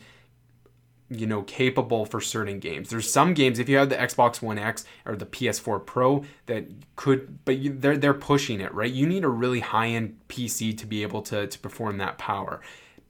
you 1.10 1.27
know 1.27 1.43
capable 1.43 2.05
for 2.05 2.22
certain 2.22 2.60
games. 2.60 2.89
There's 2.89 3.12
some 3.12 3.33
games 3.33 3.60
if 3.60 3.69
you 3.69 3.77
have 3.77 3.89
the 3.89 3.95
Xbox 3.95 4.41
One 4.41 4.57
X 4.57 4.86
or 5.05 5.15
the 5.15 5.25
PS4 5.25 5.86
Pro 5.86 6.24
that 6.45 6.65
could, 6.95 7.43
but 7.45 7.57
you, 7.57 7.74
they're 7.74 7.98
they're 7.98 8.13
pushing 8.13 8.60
it 8.62 8.74
right. 8.74 8.91
You 8.91 9.05
need 9.05 9.24
a 9.24 9.29
really 9.29 9.60
high 9.60 9.88
end 9.88 10.17
PC 10.29 10.77
to 10.77 10.86
be 10.86 11.03
able 11.03 11.22
to 11.24 11.48
to 11.48 11.60
perform 11.60 11.98
that 11.98 12.17
power. 12.17 12.62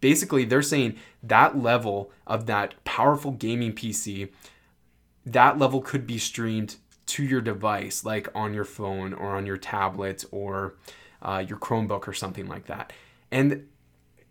Basically, 0.01 0.43
they're 0.43 0.61
saying 0.61 0.97
that 1.21 1.57
level 1.57 2.11
of 2.27 2.45
that 2.47 2.75
powerful 2.83 3.31
gaming 3.31 3.73
PC, 3.73 4.29
that 5.25 5.57
level 5.57 5.81
could 5.81 6.05
be 6.05 6.17
streamed 6.17 6.75
to 7.05 7.23
your 7.23 7.41
device, 7.41 8.03
like 8.03 8.27
on 8.35 8.53
your 8.53 8.65
phone 8.65 9.13
or 9.13 9.35
on 9.35 9.45
your 9.45 9.57
tablet 9.57 10.25
or 10.31 10.75
uh, 11.21 11.43
your 11.47 11.57
Chromebook 11.57 12.07
or 12.07 12.13
something 12.13 12.47
like 12.47 12.65
that. 12.65 12.91
And 13.31 13.67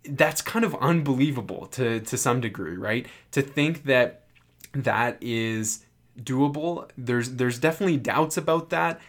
that's 0.04 0.42
kind 0.42 0.64
of 0.64 0.74
unbelievable 0.76 1.66
to 1.66 2.00
to 2.00 2.16
some 2.16 2.40
degree, 2.40 2.76
right? 2.76 3.06
To 3.32 3.42
think 3.42 3.84
that 3.84 4.24
that 4.72 5.18
is 5.20 5.84
doable. 6.18 6.88
There's 6.96 7.32
there's 7.32 7.58
definitely 7.58 7.98
doubts 7.98 8.36
about 8.36 8.70
that 8.70 9.00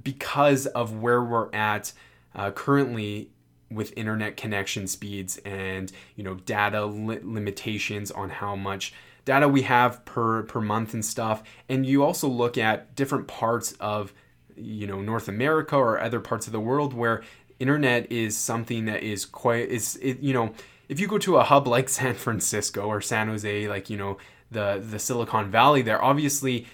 because 0.00 0.66
of 0.66 1.00
where 1.00 1.22
we're 1.22 1.52
at 1.54 1.92
uh, 2.34 2.50
currently 2.50 3.30
with 3.70 3.92
internet 3.96 4.36
connection 4.36 4.86
speeds 4.86 5.38
and 5.38 5.92
you 6.16 6.24
know 6.24 6.34
data 6.34 6.84
li- 6.84 7.20
limitations 7.22 8.10
on 8.10 8.28
how 8.28 8.54
much 8.54 8.92
data 9.24 9.48
we 9.48 9.62
have 9.62 10.04
per 10.04 10.42
per 10.42 10.60
month 10.60 10.92
and 10.92 11.04
stuff 11.04 11.42
and 11.68 11.86
you 11.86 12.04
also 12.04 12.28
look 12.28 12.58
at 12.58 12.94
different 12.94 13.26
parts 13.26 13.72
of 13.80 14.12
you 14.56 14.86
know 14.86 15.00
North 15.00 15.28
America 15.28 15.76
or 15.76 16.00
other 16.00 16.20
parts 16.20 16.46
of 16.46 16.52
the 16.52 16.60
world 16.60 16.92
where 16.92 17.22
internet 17.62 18.10
is 18.10 18.36
something 18.36 18.84
that 18.86 19.02
is 19.02 19.24
quite 19.24 19.68
is 19.68 19.96
it, 20.02 20.18
you 20.20 20.34
know 20.34 20.52
if 20.88 20.98
you 21.00 21.06
go 21.06 21.18
to 21.18 21.36
a 21.36 21.44
hub 21.44 21.66
like 21.66 21.88
San 22.00 22.14
Francisco 22.14 22.82
or 22.82 23.00
San 23.00 23.28
Jose 23.28 23.68
like 23.68 23.88
you 23.88 23.96
know 23.96 24.18
the 24.50 24.84
the 24.84 24.98
Silicon 24.98 25.50
Valley 25.50 25.82
there 25.82 26.02
obviously 26.02 26.66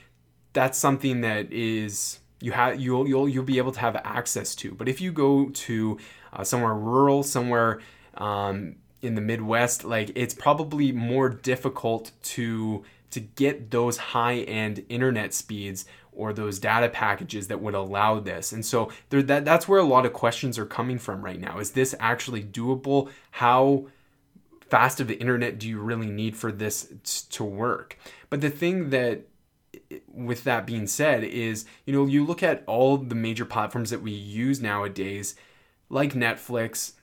that's 0.55 0.79
something 0.79 1.21
that 1.21 1.53
is 1.53 2.19
you 2.41 2.53
have 2.53 2.81
you'll 2.81 3.07
you'll 3.07 3.29
you'll 3.29 3.45
be 3.45 3.59
able 3.59 3.73
to 3.73 3.81
have 3.81 3.97
access 3.97 4.55
to. 4.57 4.73
But 4.73 4.89
if 4.89 5.01
you 5.01 5.13
go 5.13 5.51
to 5.51 5.99
uh, 6.33 6.45
somewhere 6.45 6.75
rural 6.75 7.23
somewhere 7.23 7.81
um, 8.17 8.77
in 9.03 9.15
the 9.15 9.21
Midwest 9.21 9.85
like 9.85 10.11
it's 10.15 10.35
probably 10.35 10.91
more 10.93 11.29
difficult 11.29 12.13
to 12.35 12.85
to 13.11 13.21
get 13.21 13.71
those 13.71 13.97
high 13.99 14.39
end 14.41 14.85
internet 14.89 15.35
speeds 15.35 15.85
or 16.19 16.33
those 16.33 16.59
data 16.59 16.89
packages 16.89 17.47
that 17.47 17.63
would 17.63 17.75
allow 17.75 18.19
this. 18.19 18.51
And 18.51 18.67
so 18.67 18.91
there, 19.09 19.23
that, 19.23 19.45
that's 19.45 19.69
where 19.69 19.79
a 19.79 19.85
lot 19.85 20.05
of 20.05 20.13
questions 20.13 20.59
are 20.59 20.67
coming 20.67 20.99
from 20.99 21.25
right 21.25 21.41
now. 21.41 21.61
Is 21.61 21.71
this 21.71 21.95
actually 22.01 22.43
doable? 22.43 23.09
How 23.31 23.87
fast 24.69 24.99
of 24.99 25.07
the 25.07 25.19
internet 25.19 25.61
do 25.61 25.69
you 25.69 25.79
really 25.79 26.11
need 26.11 26.37
for 26.37 26.51
this 26.51 26.93
to 27.31 27.45
work? 27.45 27.97
But 28.31 28.41
the 28.41 28.51
thing 28.51 28.91
that 28.91 29.29
with 30.13 30.43
that 30.43 30.67
being 30.67 30.89
said 30.89 31.23
is, 31.23 31.65
you 31.87 31.93
know, 31.93 32.07
you 32.07 32.25
look 32.25 32.43
at 32.43 32.65
all 32.67 32.97
the 32.97 33.15
major 33.15 33.45
platforms 33.45 33.91
that 33.91 34.03
we 34.03 34.11
use 34.11 34.61
nowadays, 34.61 35.37
like 35.89 36.15
Netflix, 36.15 36.95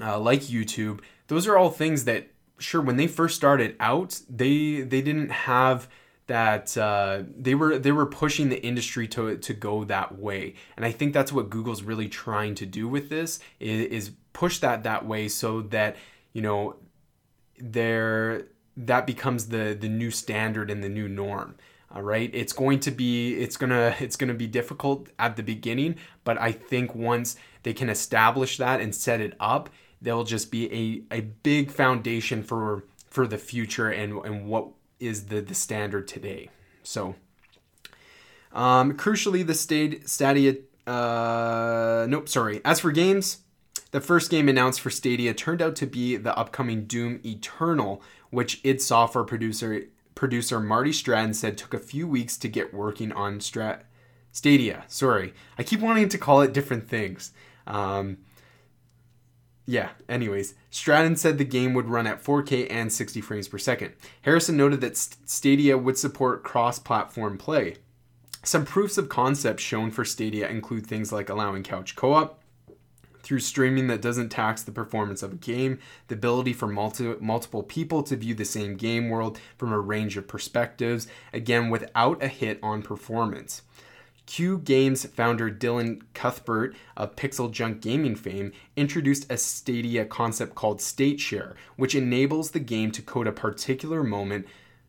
uh, 0.00 0.18
like 0.18 0.42
YouTube, 0.42 1.00
those 1.26 1.48
are 1.48 1.58
all 1.58 1.70
things 1.70 2.04
that 2.04 2.28
sure 2.58 2.80
when 2.80 2.96
they 2.96 3.08
first 3.08 3.34
started 3.34 3.74
out, 3.80 4.20
they 4.30 4.82
they 4.82 5.02
didn't 5.02 5.30
have 5.30 5.88
that 6.26 6.76
uh, 6.78 7.22
they 7.36 7.54
were 7.54 7.78
they 7.78 7.92
were 7.92 8.06
pushing 8.06 8.48
the 8.48 8.62
industry 8.62 9.06
to 9.08 9.36
to 9.36 9.54
go 9.54 9.84
that 9.84 10.18
way, 10.18 10.54
and 10.76 10.84
I 10.84 10.92
think 10.92 11.12
that's 11.12 11.32
what 11.32 11.50
Google's 11.50 11.82
really 11.82 12.08
trying 12.08 12.54
to 12.56 12.66
do 12.66 12.88
with 12.88 13.10
this 13.10 13.40
is, 13.60 13.86
is 13.86 14.10
push 14.32 14.58
that 14.58 14.82
that 14.84 15.06
way 15.06 15.28
so 15.28 15.60
that 15.62 15.96
you 16.32 16.42
know 16.42 16.76
there 17.58 18.46
that 18.76 19.06
becomes 19.06 19.48
the 19.48 19.76
the 19.78 19.88
new 19.88 20.10
standard 20.10 20.70
and 20.70 20.82
the 20.82 20.88
new 20.88 21.08
norm. 21.08 21.56
All 21.94 22.02
right, 22.02 22.30
it's 22.32 22.52
going 22.52 22.80
to 22.80 22.90
be 22.90 23.34
it's 23.34 23.56
gonna 23.56 23.94
it's 24.00 24.16
gonna 24.16 24.34
be 24.34 24.46
difficult 24.46 25.10
at 25.18 25.36
the 25.36 25.42
beginning, 25.42 25.96
but 26.24 26.40
I 26.40 26.52
think 26.52 26.94
once 26.94 27.36
they 27.62 27.72
can 27.72 27.88
establish 27.88 28.56
that 28.56 28.80
and 28.80 28.94
set 28.94 29.20
it 29.20 29.34
up, 29.38 29.70
they'll 30.00 30.24
just 30.24 30.50
be 30.50 31.04
a, 31.10 31.16
a 31.18 31.20
big 31.20 31.70
foundation 31.70 32.42
for 32.42 32.84
for 33.10 33.26
the 33.26 33.38
future 33.38 33.90
and 33.90 34.14
and 34.24 34.46
what 34.46 34.68
is 35.00 35.26
the, 35.26 35.40
the 35.40 35.54
standard 35.54 36.08
today. 36.08 36.50
So, 36.82 37.14
um, 38.52 38.96
crucially, 38.96 39.46
the 39.46 39.54
state 39.54 40.08
Stadia. 40.08 40.56
Uh, 40.86 42.06
nope, 42.08 42.28
sorry. 42.28 42.60
As 42.64 42.80
for 42.80 42.92
games, 42.92 43.38
the 43.90 44.00
first 44.00 44.30
game 44.30 44.48
announced 44.48 44.80
for 44.80 44.90
Stadia 44.90 45.34
turned 45.34 45.62
out 45.62 45.76
to 45.76 45.86
be 45.86 46.16
the 46.16 46.36
upcoming 46.36 46.84
Doom 46.84 47.20
Eternal, 47.24 48.02
which 48.30 48.60
id 48.64 48.80
Software 48.80 49.24
producer 49.24 49.84
producer 50.14 50.60
Marty 50.60 50.92
Stratton 50.92 51.34
said 51.34 51.58
took 51.58 51.74
a 51.74 51.78
few 51.78 52.06
weeks 52.06 52.36
to 52.38 52.48
get 52.48 52.74
working 52.74 53.12
on 53.12 53.38
Strat 53.38 53.80
Stadia. 54.32 54.84
Sorry, 54.88 55.32
I 55.58 55.62
keep 55.62 55.80
wanting 55.80 56.08
to 56.08 56.18
call 56.18 56.42
it 56.42 56.52
different 56.52 56.88
things. 56.88 57.32
Um, 57.66 58.18
yeah, 59.66 59.90
anyways, 60.08 60.54
Stratton 60.70 61.16
said 61.16 61.38
the 61.38 61.44
game 61.44 61.72
would 61.74 61.88
run 61.88 62.06
at 62.06 62.22
4K 62.22 62.66
and 62.70 62.92
60 62.92 63.20
frames 63.22 63.48
per 63.48 63.58
second. 63.58 63.94
Harrison 64.22 64.56
noted 64.56 64.80
that 64.82 64.96
Stadia 64.96 65.78
would 65.78 65.96
support 65.96 66.44
cross 66.44 66.78
platform 66.78 67.38
play. 67.38 67.76
Some 68.42 68.66
proofs 68.66 68.98
of 68.98 69.08
concept 69.08 69.60
shown 69.60 69.90
for 69.90 70.04
Stadia 70.04 70.48
include 70.48 70.86
things 70.86 71.12
like 71.12 71.30
allowing 71.30 71.62
couch 71.62 71.96
co 71.96 72.12
op, 72.12 72.44
through 73.24 73.40
streaming 73.40 73.86
that 73.86 74.02
doesn't 74.02 74.28
tax 74.28 74.62
the 74.62 74.70
performance 74.70 75.22
of 75.22 75.32
a 75.32 75.36
game, 75.36 75.78
the 76.08 76.14
ability 76.14 76.52
for 76.52 76.68
multi- 76.68 77.16
multiple 77.20 77.62
people 77.62 78.02
to 78.02 78.16
view 78.16 78.34
the 78.34 78.44
same 78.44 78.76
game 78.76 79.08
world 79.08 79.40
from 79.56 79.72
a 79.72 79.80
range 79.80 80.18
of 80.18 80.28
perspectives, 80.28 81.08
again, 81.32 81.70
without 81.70 82.22
a 82.22 82.28
hit 82.28 82.60
on 82.62 82.82
performance. 82.82 83.62
Q 84.26 84.58
Games 84.58 85.04
founder 85.06 85.50
Dylan 85.50 86.02
Cuthbert 86.14 86.74
of 86.96 87.16
Pixel 87.16 87.50
Junk 87.50 87.80
Gaming 87.80 88.16
fame 88.16 88.52
introduced 88.76 89.30
a 89.30 89.36
Stadia 89.36 90.04
concept 90.04 90.54
called 90.54 90.80
State 90.80 91.20
Share, 91.20 91.54
which 91.76 91.94
enables 91.94 92.50
the 92.50 92.60
game 92.60 92.90
to 92.92 93.02
code 93.02 93.26
a 93.26 93.32
particular 93.32 94.02
moment 94.02 94.46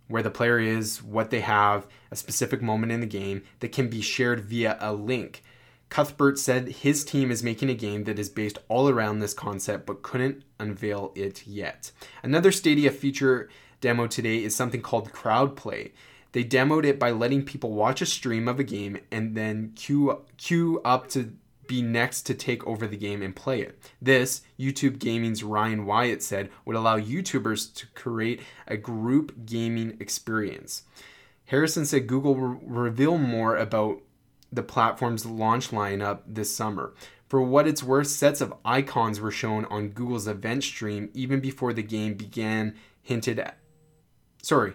where 0.07 0.23
the 0.23 0.29
player 0.29 0.59
is, 0.59 1.01
what 1.01 1.31
they 1.31 1.41
have, 1.41 1.87
a 2.11 2.15
specific 2.15 2.61
moment 2.61 2.91
in 2.91 2.99
the 2.99 3.07
game 3.07 3.43
that 3.59 3.71
can 3.71 3.89
be 3.89 4.01
shared 4.01 4.39
via 4.41 4.77
a 4.79 4.93
link. 4.93 5.43
Cuthbert 5.89 6.37
said 6.37 6.67
his 6.67 7.03
team 7.03 7.31
is 7.31 7.43
making 7.43 7.69
a 7.69 7.75
game 7.75 8.03
that 8.05 8.19
is 8.19 8.29
based 8.29 8.57
all 8.67 8.89
around 8.89 9.19
this 9.19 9.33
concept 9.33 9.85
but 9.85 10.01
couldn't 10.01 10.43
unveil 10.59 11.11
it 11.15 11.45
yet. 11.47 11.91
Another 12.23 12.51
Stadia 12.51 12.91
feature 12.91 13.49
demo 13.81 14.07
today 14.07 14.43
is 14.43 14.55
something 14.55 14.81
called 14.81 15.11
Crowd 15.11 15.55
Play. 15.55 15.93
They 16.35 16.43
demoed 16.43 16.83
it 16.83 16.99
by 16.99 17.11
letting 17.11 17.45
people 17.45 17.71
watch 17.71 18.01
a 18.01 18.05
stream 18.05 18.49
of 18.49 18.59
a 18.59 18.65
game 18.65 18.97
and 19.09 19.37
then 19.37 19.71
queue, 19.73 20.21
queue 20.35 20.81
up 20.83 21.07
to 21.11 21.33
be 21.65 21.81
next 21.81 22.23
to 22.23 22.33
take 22.33 22.67
over 22.67 22.87
the 22.87 22.97
game 22.97 23.21
and 23.21 23.33
play 23.33 23.61
it. 23.61 23.79
This, 24.01 24.41
YouTube 24.59 24.99
Gaming's 24.99 25.45
Ryan 25.45 25.85
Wyatt 25.85 26.21
said, 26.21 26.49
would 26.65 26.75
allow 26.75 26.99
YouTubers 26.99 27.73
to 27.75 27.87
create 27.93 28.41
a 28.67 28.75
group 28.75 29.45
gaming 29.45 29.95
experience. 30.01 30.83
Harrison 31.45 31.85
said 31.85 32.05
Google 32.05 32.35
will 32.35 32.59
reveal 32.65 33.17
more 33.17 33.55
about 33.55 34.01
the 34.51 34.61
platform's 34.61 35.25
launch 35.25 35.69
lineup 35.69 36.19
this 36.27 36.53
summer. 36.53 36.93
For 37.29 37.41
what 37.41 37.65
it's 37.65 37.81
worth, 37.81 38.07
sets 38.07 38.41
of 38.41 38.53
icons 38.65 39.21
were 39.21 39.31
shown 39.31 39.63
on 39.67 39.87
Google's 39.87 40.27
event 40.27 40.65
stream 40.65 41.11
even 41.13 41.39
before 41.39 41.71
the 41.71 41.81
game 41.81 42.15
began, 42.15 42.75
hinted 43.01 43.39
at. 43.39 43.57
Sorry, 44.41 44.73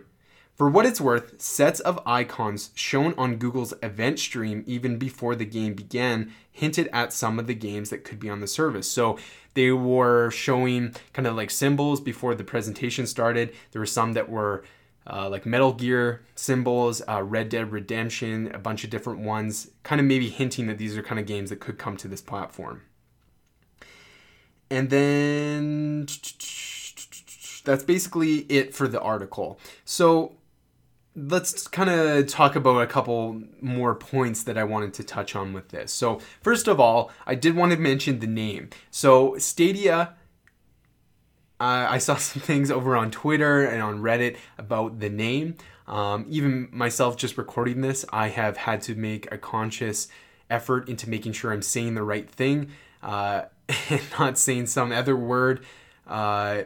for 0.60 0.68
what 0.68 0.84
it's 0.84 1.00
worth, 1.00 1.40
sets 1.40 1.80
of 1.80 1.98
icons 2.04 2.68
shown 2.74 3.14
on 3.16 3.36
Google's 3.36 3.72
event 3.82 4.18
stream 4.18 4.62
even 4.66 4.98
before 4.98 5.34
the 5.34 5.46
game 5.46 5.72
began 5.72 6.34
hinted 6.52 6.86
at 6.92 7.14
some 7.14 7.38
of 7.38 7.46
the 7.46 7.54
games 7.54 7.88
that 7.88 8.04
could 8.04 8.20
be 8.20 8.28
on 8.28 8.42
the 8.42 8.46
service. 8.46 8.90
So 8.90 9.18
they 9.54 9.70
were 9.70 10.30
showing 10.30 10.94
kind 11.14 11.26
of 11.26 11.34
like 11.34 11.50
symbols 11.50 11.98
before 11.98 12.34
the 12.34 12.44
presentation 12.44 13.06
started. 13.06 13.54
There 13.72 13.80
were 13.80 13.86
some 13.86 14.12
that 14.12 14.28
were 14.28 14.62
uh, 15.06 15.30
like 15.30 15.46
Metal 15.46 15.72
Gear 15.72 16.26
symbols, 16.34 17.00
uh, 17.08 17.22
Red 17.22 17.48
Dead 17.48 17.72
Redemption, 17.72 18.54
a 18.54 18.58
bunch 18.58 18.84
of 18.84 18.90
different 18.90 19.20
ones, 19.20 19.70
kind 19.82 19.98
of 19.98 20.06
maybe 20.06 20.28
hinting 20.28 20.66
that 20.66 20.76
these 20.76 20.94
are 20.94 21.02
kind 21.02 21.18
of 21.18 21.24
games 21.24 21.48
that 21.48 21.60
could 21.60 21.78
come 21.78 21.96
to 21.96 22.06
this 22.06 22.20
platform. 22.20 22.82
And 24.70 24.90
then 24.90 26.06
that's 27.64 27.84
basically 27.84 28.40
it 28.50 28.74
for 28.74 28.88
the 28.88 29.00
article. 29.00 29.58
So 29.86 30.34
let's 31.28 31.66
kind 31.68 31.90
of 31.90 32.26
talk 32.26 32.56
about 32.56 32.80
a 32.80 32.86
couple 32.86 33.42
more 33.60 33.94
points 33.94 34.42
that 34.44 34.56
I 34.56 34.64
wanted 34.64 34.94
to 34.94 35.04
touch 35.04 35.36
on 35.36 35.52
with 35.52 35.68
this. 35.68 35.92
So, 35.92 36.20
first 36.42 36.68
of 36.68 36.80
all, 36.80 37.10
I 37.26 37.34
did 37.34 37.56
want 37.56 37.72
to 37.72 37.78
mention 37.78 38.20
the 38.20 38.26
name. 38.26 38.70
So, 38.90 39.36
Stadia, 39.38 40.14
uh, 41.60 41.86
I 41.90 41.98
saw 41.98 42.16
some 42.16 42.42
things 42.42 42.70
over 42.70 42.96
on 42.96 43.10
Twitter 43.10 43.64
and 43.64 43.82
on 43.82 44.00
Reddit 44.00 44.36
about 44.58 45.00
the 45.00 45.10
name. 45.10 45.56
Um, 45.86 46.26
even 46.28 46.68
myself, 46.70 47.16
just 47.16 47.36
recording 47.36 47.80
this, 47.80 48.04
I 48.12 48.28
have 48.28 48.56
had 48.56 48.80
to 48.82 48.94
make 48.94 49.30
a 49.32 49.38
conscious 49.38 50.08
effort 50.48 50.88
into 50.88 51.08
making 51.08 51.32
sure 51.32 51.52
I'm 51.52 51.62
saying 51.62 51.94
the 51.94 52.02
right 52.02 52.28
thing 52.28 52.70
uh, 53.02 53.42
and 53.90 54.00
not 54.18 54.38
saying 54.38 54.66
some 54.66 54.92
other 54.92 55.16
word. 55.16 55.64
Uh, 56.06 56.62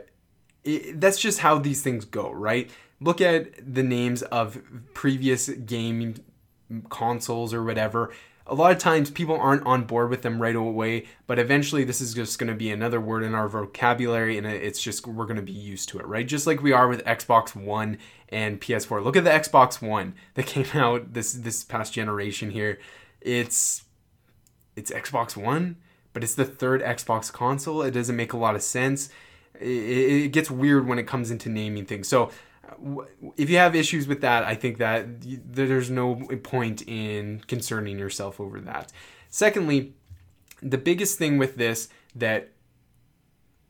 it, 0.62 1.00
that's 1.00 1.18
just 1.18 1.40
how 1.40 1.58
these 1.58 1.82
things 1.82 2.04
go, 2.04 2.30
right? 2.30 2.70
Look 3.04 3.20
at 3.20 3.74
the 3.74 3.82
names 3.82 4.22
of 4.22 4.60
previous 4.94 5.48
game 5.48 6.16
consoles 6.88 7.52
or 7.52 7.62
whatever. 7.62 8.12
A 8.46 8.54
lot 8.54 8.72
of 8.72 8.78
times 8.78 9.10
people 9.10 9.36
aren't 9.36 9.64
on 9.66 9.84
board 9.84 10.10
with 10.10 10.22
them 10.22 10.40
right 10.40 10.54
away, 10.54 11.06
but 11.26 11.38
eventually 11.38 11.84
this 11.84 12.00
is 12.00 12.12
just 12.12 12.38
going 12.38 12.48
to 12.48 12.56
be 12.56 12.70
another 12.70 13.00
word 13.00 13.22
in 13.22 13.34
our 13.34 13.48
vocabulary 13.48 14.36
and 14.36 14.46
it's 14.46 14.82
just 14.82 15.06
we're 15.06 15.24
going 15.24 15.36
to 15.36 15.42
be 15.42 15.52
used 15.52 15.88
to 15.90 15.98
it, 15.98 16.06
right? 16.06 16.26
Just 16.26 16.46
like 16.46 16.62
we 16.62 16.72
are 16.72 16.88
with 16.88 17.04
Xbox 17.04 17.54
One 17.54 17.98
and 18.28 18.60
PS4. 18.60 19.02
Look 19.02 19.16
at 19.16 19.24
the 19.24 19.30
Xbox 19.30 19.80
One 19.80 20.14
that 20.34 20.46
came 20.46 20.66
out 20.74 21.14
this 21.14 21.32
this 21.32 21.64
past 21.64 21.92
generation 21.92 22.50
here. 22.50 22.78
It's 23.20 23.84
it's 24.76 24.90
Xbox 24.90 25.36
One, 25.36 25.76
but 26.12 26.22
it's 26.22 26.34
the 26.34 26.44
third 26.44 26.82
Xbox 26.82 27.32
console. 27.32 27.82
It 27.82 27.92
doesn't 27.92 28.16
make 28.16 28.32
a 28.32 28.38
lot 28.38 28.54
of 28.54 28.62
sense. 28.62 29.08
It, 29.58 29.66
it 29.66 30.32
gets 30.32 30.50
weird 30.50 30.86
when 30.86 30.98
it 30.98 31.06
comes 31.06 31.30
into 31.30 31.48
naming 31.48 31.86
things. 31.86 32.08
So 32.08 32.30
if 33.36 33.50
you 33.50 33.56
have 33.56 33.74
issues 33.74 34.06
with 34.06 34.20
that, 34.22 34.44
I 34.44 34.54
think 34.54 34.78
that 34.78 35.06
there's 35.20 35.90
no 35.90 36.16
point 36.42 36.82
in 36.86 37.40
concerning 37.46 37.98
yourself 37.98 38.40
over 38.40 38.60
that. 38.60 38.92
Secondly, 39.30 39.94
the 40.62 40.78
biggest 40.78 41.18
thing 41.18 41.38
with 41.38 41.56
this 41.56 41.88
that 42.14 42.50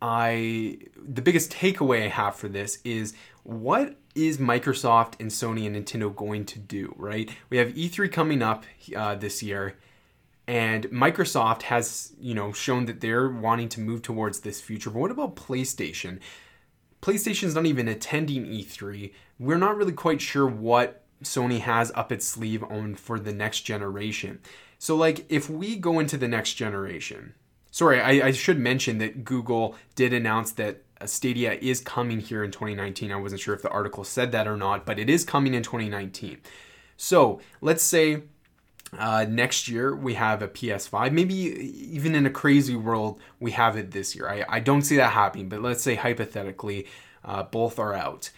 I 0.01 0.79
the 1.03 1.23
biggest 1.23 1.51
takeaway 1.51 2.05
I 2.05 2.09
have 2.09 2.37
for 2.37 2.49
this 2.49 2.79
is 2.85 3.15
what 3.43 3.97
is 4.15 4.39
Microsoft 4.39 5.19
and 5.19 5.31
Sony 5.31 5.67
and 5.67 5.75
Nintendo 5.75 6.15
going 6.15 6.45
to 6.47 6.59
do, 6.59 6.95
right? 6.97 7.31
We 7.51 7.57
have 7.57 7.69
E3 7.69 8.13
coming 8.13 8.43
up 8.43 8.65
uh, 8.95 9.15
this 9.17 9.43
year, 9.43 9.77
and 10.47 10.85
Microsoft 10.91 11.63
has, 11.63 12.13
you 12.21 12.35
know, 12.35 12.53
shown 12.53 12.87
that 12.87 13.01
they're 13.01 13.29
wanting 13.29 13.69
to 13.71 13.81
move 13.81 14.03
towards 14.03 14.41
this 14.41 14.61
future. 14.61 14.91
But 14.91 15.01
what 15.01 15.11
about 15.11 15.37
PlayStation? 15.37 16.21
PlayStation's 17.05 17.55
not 17.55 17.67
even 17.67 17.87
attending 17.87 18.47
E3. 18.47 19.13
We're 19.39 19.59
not 19.59 19.77
really 19.77 19.93
quite 19.93 20.23
sure 20.23 20.47
what 20.47 21.03
Sony 21.23 21.61
has 21.61 21.93
up 21.95 22.11
its 22.11 22.27
sleeve 22.27 22.65
on 22.65 22.95
for 22.95 23.21
the 23.21 23.33
next 23.33 23.61
generation. 23.61 24.41
So, 24.79 24.97
like, 24.97 25.27
if 25.29 25.51
we 25.51 25.77
go 25.77 25.99
into 25.99 26.17
the 26.17 26.29
next 26.29 26.55
generation, 26.55 27.35
sorry, 27.71 28.01
I, 28.01 28.29
I 28.29 28.33
should 28.33 28.59
mention 28.59 28.97
that 28.99 29.23
Google 29.23 29.77
did 29.95 30.15
announce 30.15 30.53
that 30.53 30.83
Stadia 31.05 31.53
is 31.53 31.83
coming 31.83 32.21
here 32.21 32.43
in 32.43 32.51
2019. 32.51 33.13
I 33.13 33.17
wasn't 33.17 33.43
sure 33.43 33.55
if 33.55 33.61
the 33.61 33.69
article 33.69 34.05
said 34.05 34.33
that 34.33 34.49
or 34.49 34.57
not, 34.57 34.87
but 34.87 34.99
it 34.99 35.11
is 35.11 35.27
coming 35.27 35.53
in 35.53 35.63
2019. 35.63 36.39
So 36.97 37.39
let's 37.61 37.83
say 37.83 38.23
uh, 38.99 39.25
next 39.25 39.69
year 39.69 39.95
we 39.95 40.15
have 40.15 40.43
a 40.43 40.49
PS5. 40.49 41.13
Maybe 41.13 41.35
even 41.35 42.15
in 42.15 42.27
a 42.27 42.31
crazy 42.31 42.77
world 42.77 43.21
we 43.41 43.53
have 43.53 43.77
it 43.77 43.91
this 43.91 44.15
year. 44.15 44.29
I, 44.29 44.45
I 44.49 44.61
don't 44.61 44.83
see 44.83 44.97
that 44.97 45.13
happening, 45.13 45.49
but 45.49 45.63
let's 45.63 45.83
say 45.83 45.95
hypothetically 45.95 46.87
uh, 47.25 47.43
both 47.45 47.79
are 47.79 47.95
out. 47.95 48.31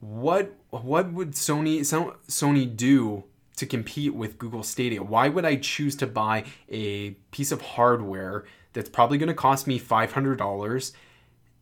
What 0.00 0.54
what 0.70 1.12
would 1.12 1.32
Sony 1.32 1.80
Sony 2.28 2.76
do 2.76 3.24
to 3.56 3.66
compete 3.66 4.14
with 4.14 4.38
Google 4.38 4.62
Stadia? 4.62 5.02
Why 5.02 5.28
would 5.28 5.44
I 5.44 5.56
choose 5.56 5.94
to 5.96 6.06
buy 6.06 6.44
a 6.68 7.10
piece 7.30 7.52
of 7.52 7.60
hardware 7.60 8.44
that's 8.72 8.88
probably 8.88 9.18
going 9.18 9.28
to 9.28 9.34
cost 9.34 9.66
me 9.66 9.78
$500 9.78 10.92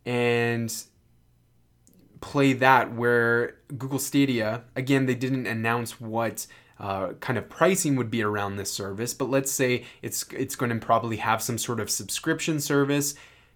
and 0.07 0.85
play 2.21 2.53
that 2.55 2.95
where 2.95 3.57
Google 3.77 3.99
Stadia, 3.99 4.63
again, 4.77 5.07
they 5.07 5.15
didn't 5.15 5.47
announce 5.47 6.01
what 6.01 6.47
uh, 6.81 7.13
kind 7.21 7.39
of 7.39 7.49
pricing 7.51 7.95
would 7.97 8.11
be 8.11 8.23
around 8.23 8.57
this 8.57 8.73
service, 8.73 9.13
but 9.13 9.29
let's 9.29 9.53
say 9.53 9.85
it's 10.01 10.25
it's 10.33 10.57
going 10.57 10.71
to 10.71 10.85
probably 10.85 11.19
have 11.19 11.43
some 11.43 11.59
sort 11.59 11.79
of 11.79 11.91
subscription 11.91 12.59
service. 12.59 13.15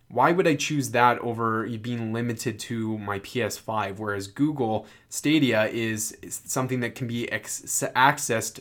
Why 0.09 0.31
would 0.31 0.47
I 0.47 0.55
choose 0.55 0.91
that 0.91 1.19
over 1.21 1.67
being 1.67 2.13
limited 2.13 2.59
to 2.61 2.99
my 2.99 3.21
PS5? 3.21 3.97
Whereas 3.97 4.27
Google 4.27 4.87
Stadia 5.09 5.65
is, 5.69 6.15
something 6.29 6.81
that 6.81 6.95
can 6.95 7.07
be 7.07 7.33
ex- 7.33 7.63
accessed 7.97 8.61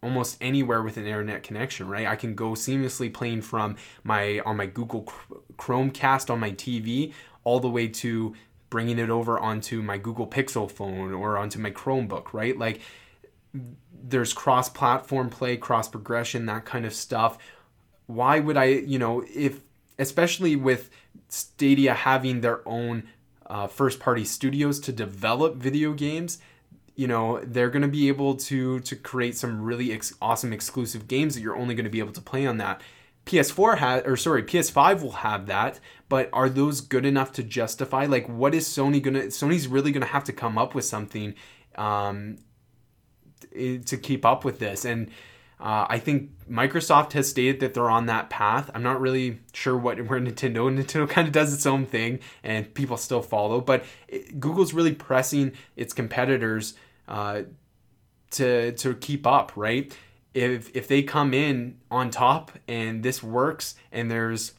almost 0.00 0.38
anywhere 0.40 0.82
with 0.82 0.96
an 0.96 1.06
internet 1.06 1.42
connection, 1.42 1.88
right? 1.88 2.06
I 2.06 2.14
can 2.14 2.36
go 2.36 2.50
seamlessly 2.50 3.12
playing 3.12 3.42
from 3.42 3.74
my 4.04 4.38
on 4.46 4.56
my 4.56 4.66
Google 4.66 5.12
Chromecast 5.56 6.30
on 6.30 6.38
my 6.38 6.52
TV 6.52 7.12
all 7.42 7.58
the 7.58 7.68
way 7.68 7.88
to 7.88 8.34
bringing 8.70 9.00
it 9.00 9.10
over 9.10 9.40
onto 9.40 9.82
my 9.82 9.98
Google 9.98 10.28
Pixel 10.28 10.70
phone 10.70 11.12
or 11.12 11.36
onto 11.36 11.58
my 11.58 11.72
Chromebook, 11.72 12.32
right? 12.32 12.56
Like 12.56 12.80
there's 14.06 14.32
cross 14.32 14.68
platform 14.68 15.30
play, 15.30 15.56
cross 15.56 15.88
progression, 15.88 16.46
that 16.46 16.64
kind 16.64 16.84
of 16.84 16.94
stuff. 16.94 17.38
Why 18.06 18.40
would 18.40 18.56
I, 18.56 18.64
you 18.64 18.98
know, 18.98 19.24
if 19.34 19.60
especially 19.98 20.56
with 20.56 20.90
Stadia 21.28 21.94
having 21.94 22.40
their 22.40 22.66
own 22.68 23.04
uh, 23.46 23.66
first 23.66 24.00
party 24.00 24.24
studios 24.24 24.78
to 24.80 24.92
develop 24.92 25.56
video 25.56 25.92
games, 25.92 26.38
you 26.96 27.08
know 27.08 27.40
they're 27.44 27.70
going 27.70 27.82
to 27.82 27.88
be 27.88 28.08
able 28.08 28.36
to 28.36 28.80
to 28.80 28.96
create 28.96 29.36
some 29.36 29.62
really 29.62 29.92
ex- 29.92 30.14
awesome 30.22 30.52
exclusive 30.52 31.08
games 31.08 31.34
that 31.34 31.40
you're 31.40 31.56
only 31.56 31.74
going 31.74 31.84
to 31.84 31.90
be 31.90 31.98
able 31.98 32.12
to 32.12 32.20
play 32.20 32.46
on 32.46 32.58
that 32.58 32.80
PS4 33.26 33.78
has 33.78 34.02
or 34.04 34.16
sorry 34.16 34.42
PS5 34.42 35.02
will 35.02 35.12
have 35.12 35.46
that 35.46 35.80
but 36.08 36.28
are 36.32 36.48
those 36.48 36.80
good 36.80 37.04
enough 37.04 37.32
to 37.32 37.42
justify 37.42 38.06
like 38.06 38.28
what 38.28 38.54
is 38.54 38.68
Sony 38.68 39.02
to 39.02 39.10
Sony's 39.10 39.66
really 39.66 39.92
to 39.92 40.04
have 40.04 40.24
to 40.24 40.32
come 40.32 40.56
up 40.56 40.74
with 40.74 40.84
something 40.84 41.34
um 41.74 42.38
to 43.54 43.96
keep 43.96 44.24
up 44.24 44.44
with 44.44 44.58
this 44.58 44.84
and 44.84 45.10
uh, 45.60 45.86
I 45.88 45.98
think 45.98 46.30
Microsoft 46.46 47.12
has 47.12 47.28
stated 47.28 47.60
that 47.60 47.74
they're 47.74 47.90
on 47.90 48.06
that 48.06 48.28
path. 48.28 48.70
I'm 48.74 48.82
not 48.82 49.00
really 49.00 49.40
sure 49.52 49.76
what 49.76 49.96
where 50.08 50.20
Nintendo 50.20 50.68
Nintendo 50.78 51.08
kind 51.08 51.26
of 51.26 51.32
does 51.32 51.54
its 51.54 51.64
own 51.64 51.86
thing, 51.86 52.20
and 52.42 52.72
people 52.74 52.96
still 52.96 53.22
follow. 53.22 53.60
But 53.60 53.84
it, 54.08 54.40
Google's 54.40 54.74
really 54.74 54.94
pressing 54.94 55.52
its 55.76 55.94
competitors 55.94 56.74
uh, 57.08 57.42
to 58.32 58.72
to 58.72 58.94
keep 58.94 59.26
up, 59.26 59.52
right? 59.56 59.96
If 60.34 60.74
if 60.76 60.88
they 60.88 61.02
come 61.02 61.32
in 61.32 61.78
on 61.90 62.10
top 62.10 62.52
and 62.66 63.02
this 63.02 63.22
works, 63.22 63.76
and 63.92 64.10
there's 64.10 64.52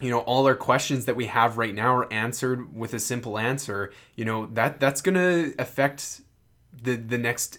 you 0.00 0.10
know 0.10 0.18
all 0.20 0.46
our 0.46 0.56
questions 0.56 1.04
that 1.04 1.14
we 1.14 1.26
have 1.26 1.56
right 1.56 1.74
now 1.74 1.94
are 1.94 2.12
answered 2.12 2.76
with 2.76 2.92
a 2.94 2.98
simple 2.98 3.38
answer, 3.38 3.92
you 4.16 4.24
know 4.24 4.46
that 4.52 4.80
that's 4.80 5.00
gonna 5.00 5.52
affect 5.58 6.20
the 6.80 6.96
the 6.96 7.18
next 7.18 7.58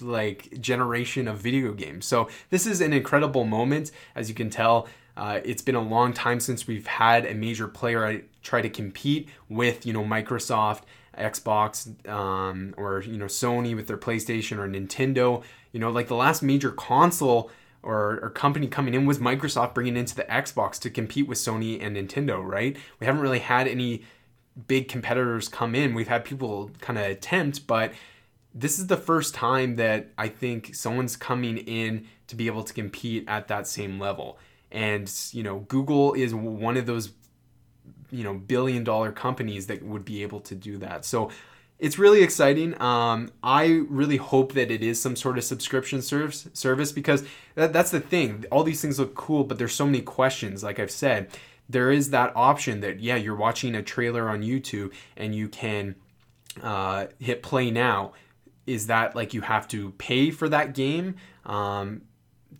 like 0.00 0.60
generation 0.60 1.28
of 1.28 1.38
video 1.38 1.72
games. 1.72 2.06
So 2.06 2.28
this 2.50 2.66
is 2.66 2.80
an 2.80 2.92
incredible 2.92 3.44
moment, 3.44 3.90
as 4.14 4.28
you 4.28 4.34
can 4.34 4.50
tell. 4.50 4.88
Uh, 5.16 5.40
it's 5.44 5.62
been 5.62 5.76
a 5.76 5.82
long 5.82 6.12
time 6.12 6.40
since 6.40 6.66
we've 6.66 6.86
had 6.86 7.24
a 7.24 7.34
major 7.34 7.68
player 7.68 8.22
try 8.42 8.60
to 8.60 8.68
compete 8.68 9.28
with 9.48 9.86
you 9.86 9.92
know 9.92 10.02
Microsoft, 10.02 10.82
Xbox, 11.16 12.08
um, 12.08 12.74
or 12.76 13.02
you 13.02 13.16
know 13.16 13.26
Sony 13.26 13.76
with 13.76 13.86
their 13.86 13.98
PlayStation 13.98 14.58
or 14.58 14.68
Nintendo. 14.68 15.42
You 15.72 15.80
know, 15.80 15.90
like 15.90 16.08
the 16.08 16.16
last 16.16 16.42
major 16.42 16.70
console 16.70 17.50
or, 17.82 18.18
or 18.22 18.30
company 18.30 18.66
coming 18.66 18.94
in 18.94 19.06
was 19.06 19.18
Microsoft 19.18 19.74
bringing 19.74 19.96
into 19.96 20.14
the 20.14 20.24
Xbox 20.24 20.78
to 20.80 20.90
compete 20.90 21.28
with 21.28 21.38
Sony 21.38 21.82
and 21.82 21.96
Nintendo. 21.96 22.44
Right? 22.44 22.76
We 22.98 23.06
haven't 23.06 23.22
really 23.22 23.40
had 23.40 23.68
any 23.68 24.02
big 24.66 24.88
competitors 24.88 25.48
come 25.48 25.74
in. 25.74 25.94
We've 25.94 26.08
had 26.08 26.24
people 26.24 26.70
kind 26.80 26.98
of 26.98 27.06
attempt, 27.06 27.66
but 27.66 27.92
this 28.54 28.78
is 28.78 28.86
the 28.86 28.96
first 28.96 29.34
time 29.34 29.76
that 29.76 30.10
I 30.16 30.28
think 30.28 30.74
someone's 30.74 31.16
coming 31.16 31.58
in 31.58 32.06
to 32.28 32.36
be 32.36 32.46
able 32.46 32.62
to 32.62 32.72
compete 32.72 33.24
at 33.26 33.48
that 33.48 33.66
same 33.66 33.98
level. 33.98 34.38
And, 34.70 35.12
you 35.32 35.42
know, 35.42 35.60
Google 35.60 36.14
is 36.14 36.34
one 36.34 36.76
of 36.76 36.86
those, 36.86 37.12
you 38.10 38.22
know, 38.22 38.34
billion 38.34 38.84
dollar 38.84 39.10
companies 39.10 39.66
that 39.66 39.82
would 39.82 40.04
be 40.04 40.22
able 40.22 40.40
to 40.40 40.54
do 40.54 40.78
that. 40.78 41.04
So 41.04 41.30
it's 41.80 41.98
really 41.98 42.22
exciting. 42.22 42.80
Um, 42.80 43.32
I 43.42 43.82
really 43.88 44.16
hope 44.16 44.52
that 44.52 44.70
it 44.70 44.82
is 44.82 45.02
some 45.02 45.16
sort 45.16 45.36
of 45.36 45.44
subscription 45.44 46.00
service, 46.00 46.48
service 46.52 46.92
because 46.92 47.24
that, 47.56 47.72
that's 47.72 47.90
the 47.90 48.00
thing. 48.00 48.44
All 48.52 48.62
these 48.62 48.80
things 48.80 49.00
look 49.00 49.16
cool, 49.16 49.42
but 49.42 49.58
there's 49.58 49.74
so 49.74 49.86
many 49.86 50.00
questions, 50.00 50.62
like 50.62 50.78
I've 50.78 50.92
said. 50.92 51.28
There 51.68 51.90
is 51.90 52.10
that 52.10 52.32
option 52.36 52.80
that, 52.80 53.00
yeah, 53.00 53.16
you're 53.16 53.34
watching 53.34 53.74
a 53.74 53.82
trailer 53.82 54.28
on 54.28 54.42
YouTube 54.42 54.92
and 55.16 55.34
you 55.34 55.48
can 55.48 55.96
uh, 56.62 57.06
hit 57.18 57.42
play 57.42 57.70
now 57.70 58.12
is 58.66 58.86
that 58.86 59.14
like 59.14 59.34
you 59.34 59.42
have 59.42 59.68
to 59.68 59.90
pay 59.92 60.30
for 60.30 60.48
that 60.48 60.74
game 60.74 61.16
um, 61.46 62.02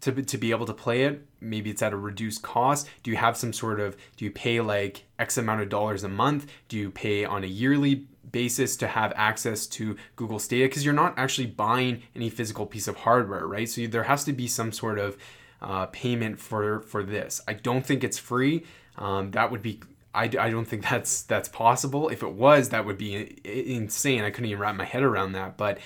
to, 0.00 0.12
to 0.12 0.38
be 0.38 0.50
able 0.50 0.66
to 0.66 0.74
play 0.74 1.04
it. 1.04 1.26
Maybe 1.40 1.70
it's 1.70 1.82
at 1.82 1.92
a 1.92 1.96
reduced 1.96 2.42
cost. 2.42 2.88
Do 3.02 3.10
you 3.10 3.16
have 3.16 3.36
some 3.36 3.52
sort 3.52 3.80
of 3.80 3.96
do 4.16 4.24
you 4.24 4.30
pay 4.30 4.60
like 4.60 5.04
x 5.18 5.38
amount 5.38 5.60
of 5.60 5.68
dollars 5.68 6.04
a 6.04 6.08
month? 6.08 6.50
Do 6.68 6.76
you 6.76 6.90
pay 6.90 7.24
on 7.24 7.44
a 7.44 7.48
yearly 7.48 8.06
basis 8.30 8.76
to 8.78 8.88
have 8.88 9.12
access 9.16 9.66
to 9.68 9.96
google 10.16 10.38
stadia? 10.38 10.66
Because 10.66 10.84
you're 10.84 10.94
not 10.94 11.14
actually 11.18 11.46
buying 11.46 12.02
any 12.14 12.30
physical 12.30 12.66
piece 12.66 12.88
of 12.88 12.96
hardware 12.96 13.46
right? 13.46 13.68
So 13.68 13.86
there 13.86 14.04
has 14.04 14.24
to 14.24 14.32
be 14.32 14.46
some 14.46 14.72
sort 14.72 14.98
of 14.98 15.16
uh, 15.60 15.86
payment 15.86 16.38
for 16.38 16.80
for 16.80 17.02
this. 17.02 17.40
I 17.48 17.54
don't 17.54 17.84
think 17.84 18.04
it's 18.04 18.18
free. 18.18 18.64
Um, 18.96 19.30
that 19.32 19.50
would 19.50 19.62
be 19.62 19.80
I, 20.14 20.24
I 20.38 20.50
don't 20.50 20.64
think 20.64 20.88
that's 20.88 21.22
that's 21.22 21.48
possible. 21.48 22.08
If 22.08 22.22
it 22.22 22.32
was, 22.32 22.68
that 22.70 22.86
would 22.86 22.98
be 22.98 23.38
insane. 23.44 24.22
I 24.22 24.30
couldn't 24.30 24.50
even 24.50 24.60
wrap 24.60 24.76
my 24.76 24.84
head 24.84 25.02
around 25.02 25.32
that. 25.32 25.56
But 25.56 25.78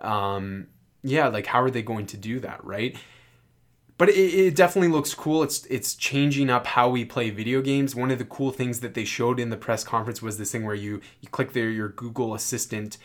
um, 0.00 0.68
yeah, 1.02 1.28
like 1.28 1.46
how 1.46 1.62
are 1.62 1.70
they 1.70 1.82
going 1.82 2.06
to 2.06 2.16
do 2.16 2.40
that, 2.40 2.64
right? 2.64 2.96
But 3.96 4.08
it, 4.08 4.14
it, 4.16 4.56
definitely 4.56 4.88
looks 4.88 5.14
cool. 5.14 5.42
It's 5.42 5.66
it's 5.66 5.94
changing 5.94 6.50
up 6.50 6.66
how 6.66 6.88
we 6.88 7.04
play 7.04 7.30
video 7.30 7.60
games. 7.60 7.94
One 7.94 8.10
of 8.10 8.18
the 8.18 8.24
cool 8.24 8.50
things 8.50 8.80
that 8.80 8.94
they 8.94 9.04
showed 9.04 9.38
in 9.38 9.50
the 9.50 9.56
press 9.56 9.84
conference 9.84 10.20
was 10.20 10.38
this 10.38 10.50
thing 10.50 10.64
where 10.64 10.74
you 10.74 11.00
you 11.20 11.28
click 11.28 11.52
there 11.52 11.70
your 11.70 11.90
Google 11.90 12.34
Assistant 12.34 12.98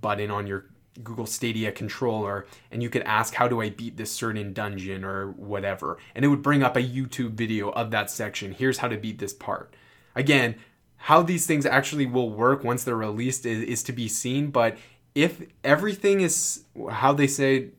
button 0.00 0.30
on 0.30 0.46
your 0.46 0.66
Google 1.04 1.26
Stadia 1.26 1.72
controller 1.72 2.46
and 2.70 2.82
you 2.82 2.90
could 2.90 3.02
ask 3.02 3.34
how 3.34 3.48
do 3.48 3.60
I 3.60 3.70
beat 3.70 3.96
this 3.96 4.10
certain 4.10 4.52
dungeon 4.52 5.04
or 5.04 5.30
whatever 5.32 5.98
and 6.14 6.24
it 6.24 6.28
would 6.28 6.42
bring 6.42 6.62
up 6.62 6.76
a 6.76 6.82
YouTube 6.82 7.32
video 7.32 7.70
of 7.70 7.90
that 7.90 8.10
section. 8.10 8.52
Here's 8.52 8.78
how 8.78 8.88
to 8.88 8.96
beat 8.96 9.18
this 9.18 9.32
part. 9.32 9.74
Again, 10.14 10.56
how 10.96 11.22
these 11.22 11.46
things 11.46 11.64
actually 11.64 12.06
will 12.06 12.30
work 12.30 12.62
once 12.62 12.84
they're 12.84 12.96
released 12.96 13.46
is, 13.46 13.62
is 13.62 13.82
to 13.84 13.92
be 13.92 14.08
seen, 14.08 14.50
but 14.50 14.76
if 15.14 15.42
everything 15.64 16.20
is 16.20 16.64
how 16.90 17.12
they 17.12 17.26
say 17.26 17.70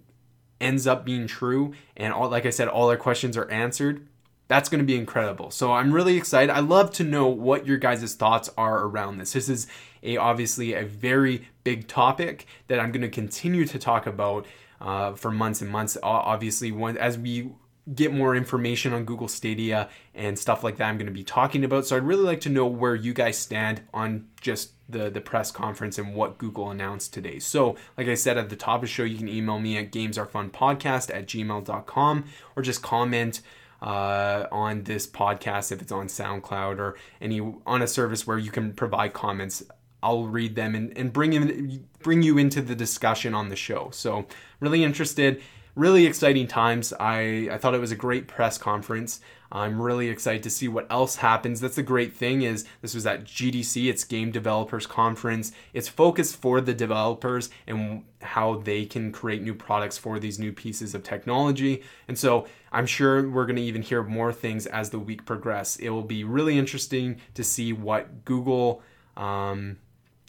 ends 0.60 0.86
up 0.86 1.06
being 1.06 1.28
true 1.28 1.74
and 1.98 2.13
all 2.13 2.30
like 2.30 2.46
I 2.46 2.50
said 2.50 2.67
all 2.67 2.89
our 2.89 2.98
questions 2.98 3.38
are 3.38 3.50
answered, 3.50 4.08
that's 4.48 4.70
going 4.70 4.80
to 4.80 4.86
be 4.86 4.98
incredible. 4.98 5.50
So 5.50 5.72
I'm 5.72 5.94
really 5.94 6.17
excited. 6.17 6.52
I 6.52 6.60
love 6.60 6.91
to 6.94 7.04
know 7.04 7.28
what 7.28 7.65
your 7.65 7.78
guys' 7.78 8.15
thoughts 8.15 8.50
are 8.58 8.84
around 8.84 9.17
this. 9.17 9.34
This 9.34 9.48
is 9.48 9.67
a 10.04 10.17
obviously 10.17 10.74
a 10.74 10.84
very 10.84 11.48
big 11.63 11.88
topic 11.88 12.46
that 12.67 12.80
I'm 12.80 12.91
going 12.91 13.02
to 13.02 13.10
continue 13.10 13.65
to 13.65 13.80
talk 13.80 14.08
about 14.08 14.46
uh, 14.82 15.13
for 15.13 15.32
months 15.32 15.62
and 15.62 15.70
months. 15.70 15.98
Obviously, 16.04 16.72
when, 16.72 16.98
as 16.98 17.17
we 17.17 17.52
get 17.96 18.13
more 18.13 18.36
information 18.36 18.94
on 18.94 19.06
Google 19.06 19.28
Stadia 19.28 19.89
and 20.13 20.38
stuff 20.38 20.63
like 20.63 20.78
that 20.78 20.88
I'm 20.88 20.98
going 20.98 21.08
to 21.08 21.12
be 21.12 21.24
talking 21.24 21.63
about. 21.63 21.86
So 21.86 21.98
I'd 21.98 22.04
really 22.04 22.24
like 22.24 22.41
to 22.41 22.50
know 22.50 22.67
where 22.67 22.96
you 22.96 23.13
guys 23.13 23.38
stand 23.38 23.82
on 23.94 24.28
just 24.39 24.74
the, 24.88 25.10
the 25.10 25.22
press 25.22 25.52
conference 25.52 25.98
and 25.98 26.13
what 26.13 26.38
Google 26.38 26.70
announced 26.70 27.13
today. 27.13 27.39
So, 27.39 27.76
like 27.98 28.08
I 28.08 28.15
said 28.15 28.38
at 28.38 28.50
the 28.50 28.56
top 28.56 28.78
of 28.78 28.82
the 28.82 28.88
show, 28.88 29.04
you 29.04 29.17
can 29.17 29.28
email 29.28 29.60
me 29.60 29.78
at 29.78 29.91
gamesarefunpodcast 29.91 31.13
at 31.15 31.28
gmail.com 31.28 32.26
or 32.56 32.62
just 32.62 32.82
comment 32.82 33.41
uh, 33.82 34.46
on 34.52 34.84
this 34.84 35.08
podcast 35.08 35.72
if 35.72 35.82
it's 35.82 35.91
on 35.91 36.08
SoundCloud 36.08 36.78
or 36.78 36.96
any 37.20 37.41
on 37.65 37.82
a 37.82 37.88
service 37.88 38.28
where 38.28 38.38
you 38.38 38.52
can 38.52 38.74
provide 38.74 39.13
comments. 39.13 39.63
I'll 40.04 40.28
read 40.28 40.56
them 40.56 40.74
and, 40.76 40.96
and 40.98 41.13
bring 41.13 41.34
in, 41.34 41.88
bring 42.00 42.24
you 42.24 42.38
into 42.38 42.62
the 42.62 42.76
discussion 42.76 43.34
on 43.34 43.50
the 43.50 43.56
show. 43.56 43.89
So 43.91 44.26
really 44.60 44.84
interested 44.84 45.41
really 45.75 46.05
exciting 46.05 46.47
times. 46.47 46.93
I, 46.99 47.49
I 47.51 47.57
thought 47.57 47.73
it 47.73 47.79
was 47.79 47.91
a 47.91 47.95
great 47.95 48.27
press 48.27 48.57
conference. 48.57 49.21
I'm 49.51 49.81
really 49.81 50.07
excited 50.07 50.43
to 50.43 50.49
see 50.49 50.69
what 50.69 50.88
else 50.89 51.17
happens. 51.17 51.60
That's 51.60 51.75
the 51.75 51.84
great 51.84 52.13
thing 52.13 52.41
is 52.41 52.65
this 52.81 52.95
was 52.95 53.05
at 53.05 53.25
GDC, 53.25 53.89
it's 53.89 54.05
Game 54.05 54.31
Developers 54.31 54.88
Conference. 54.88 55.51
It's 55.73 55.89
focused 55.89 56.38
for 56.38 56.62
the 56.62 56.73
developers 56.73 57.49
and 57.67 58.03
how 58.21 58.60
they 58.60 58.86
can 58.86 59.12
create 59.12 59.41
new 59.41 59.53
products 59.53 59.97
for 59.97 60.19
these 60.19 60.39
new 60.39 60.53
pieces 60.53 60.95
of 60.95 61.03
technology. 61.03 61.84
And 62.07 62.17
so 62.17 62.47
I'm 62.71 62.86
sure 62.86 63.29
we're 63.29 63.45
going 63.45 63.57
to 63.57 63.62
even 63.62 63.81
hear 63.81 64.03
more 64.03 64.31
things 64.31 64.67
as 64.67 64.89
the 64.89 64.99
week 64.99 65.25
progresses. 65.25 65.81
It 65.81 65.89
will 65.89 66.03
be 66.03 66.23
really 66.23 66.57
interesting 66.57 67.19
to 67.34 67.43
see 67.43 67.73
what 67.73 68.23
Google 68.23 68.81
um, 69.17 69.77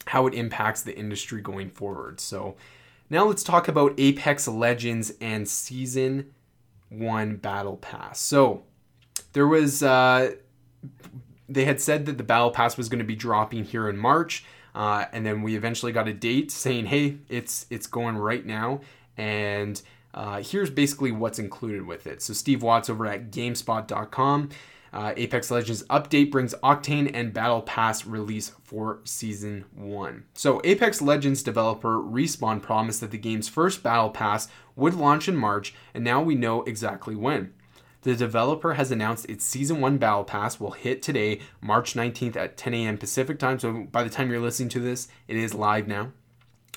how 0.07 0.27
it 0.27 0.35
impacts 0.35 0.83
the 0.83 0.97
industry 0.97 1.41
going 1.41 1.71
forward. 1.71 2.21
So 2.21 2.57
now 3.13 3.27
let's 3.27 3.43
talk 3.45 3.69
about 3.69 3.93
Apex 3.99 4.49
Legends 4.49 5.13
and 5.21 5.47
Season 5.47 6.33
1 6.89 7.37
Battle 7.37 7.77
Pass. 7.77 8.19
So 8.19 8.63
there 9.35 9.47
was, 9.47 9.83
uh, 9.83 10.37
they 11.47 11.67
had 11.67 11.79
said 11.79 12.07
that 12.07 12.17
the 12.17 12.25
Battle 12.25 12.51
Pass 12.51 12.79
was 12.79 12.89
going 12.89 13.01
to 13.01 13.05
be 13.05 13.15
dropping 13.15 13.65
here 13.65 13.91
in 13.91 13.99
March. 13.99 14.47
Uh, 14.75 15.05
and 15.13 15.27
then 15.27 15.43
we 15.43 15.55
eventually 15.55 15.93
got 15.93 16.09
a 16.09 16.15
date 16.15 16.51
saying, 16.51 16.87
hey, 16.87 17.19
it's 17.29 17.67
it's 17.69 17.87
going 17.87 18.17
right 18.17 18.47
now. 18.47 18.81
And 19.19 19.81
uh, 20.15 20.43
here's 20.43 20.71
basically 20.71 21.13
what's 21.13 21.39
included 21.39 21.87
with 21.87 22.07
it. 22.07 22.23
So 22.23 22.33
Steve 22.33 22.63
Watts 22.63 22.89
over 22.89 23.05
at 23.05 23.31
GameSpot.com 23.31 24.49
uh, 24.93 25.15
Apex 25.17 25.51
Legends 25.51 25.83
update 25.85 26.31
brings 26.31 26.55
Octane 26.63 27.11
and 27.15 27.33
Battle 27.33 27.63
Pass 27.63 28.05
release 28.05 28.53
for 28.63 29.01
Season 29.05 29.65
1. 29.75 30.25
So, 30.35 30.61
Apex 30.65 31.01
Legends 31.01 31.43
developer 31.43 31.97
Respawn 31.97 32.61
promised 32.61 33.01
that 33.01 33.11
the 33.11 33.19
game's 33.19 33.49
first 33.49 33.83
Battle 33.83 34.11
Pass 34.11 34.49
would 34.77 34.95
launch 34.95 35.29
in 35.29 35.37
March, 35.37 35.75
and 35.95 36.05
now 36.05 36.23
we 36.23 36.35
know 36.35 36.63
exactly 36.63 37.17
when. 37.17 37.55
The 38.03 38.17
developer 38.17 38.75
has 38.75 38.91
announced 38.91 39.31
its 39.31 39.45
Season 39.45 39.81
1 39.81 39.99
Battle 39.99 40.25
Pass 40.25 40.59
will 40.61 40.73
hit 40.73 41.03
today, 41.03 41.41
March 41.61 41.95
19th 41.95 42.37
at 42.37 42.57
10 42.57 42.75
a.m. 42.75 42.99
Pacific 42.99 43.39
time. 43.39 43.59
So, 43.59 43.87
by 43.91 44.03
the 44.03 44.11
time 44.11 44.31
you're 44.31 44.41
listening 44.41 44.69
to 44.71 44.81
this, 44.81 45.09
it 45.29 45.37
is 45.37 45.55
live 45.55 45.89
now 45.89 46.13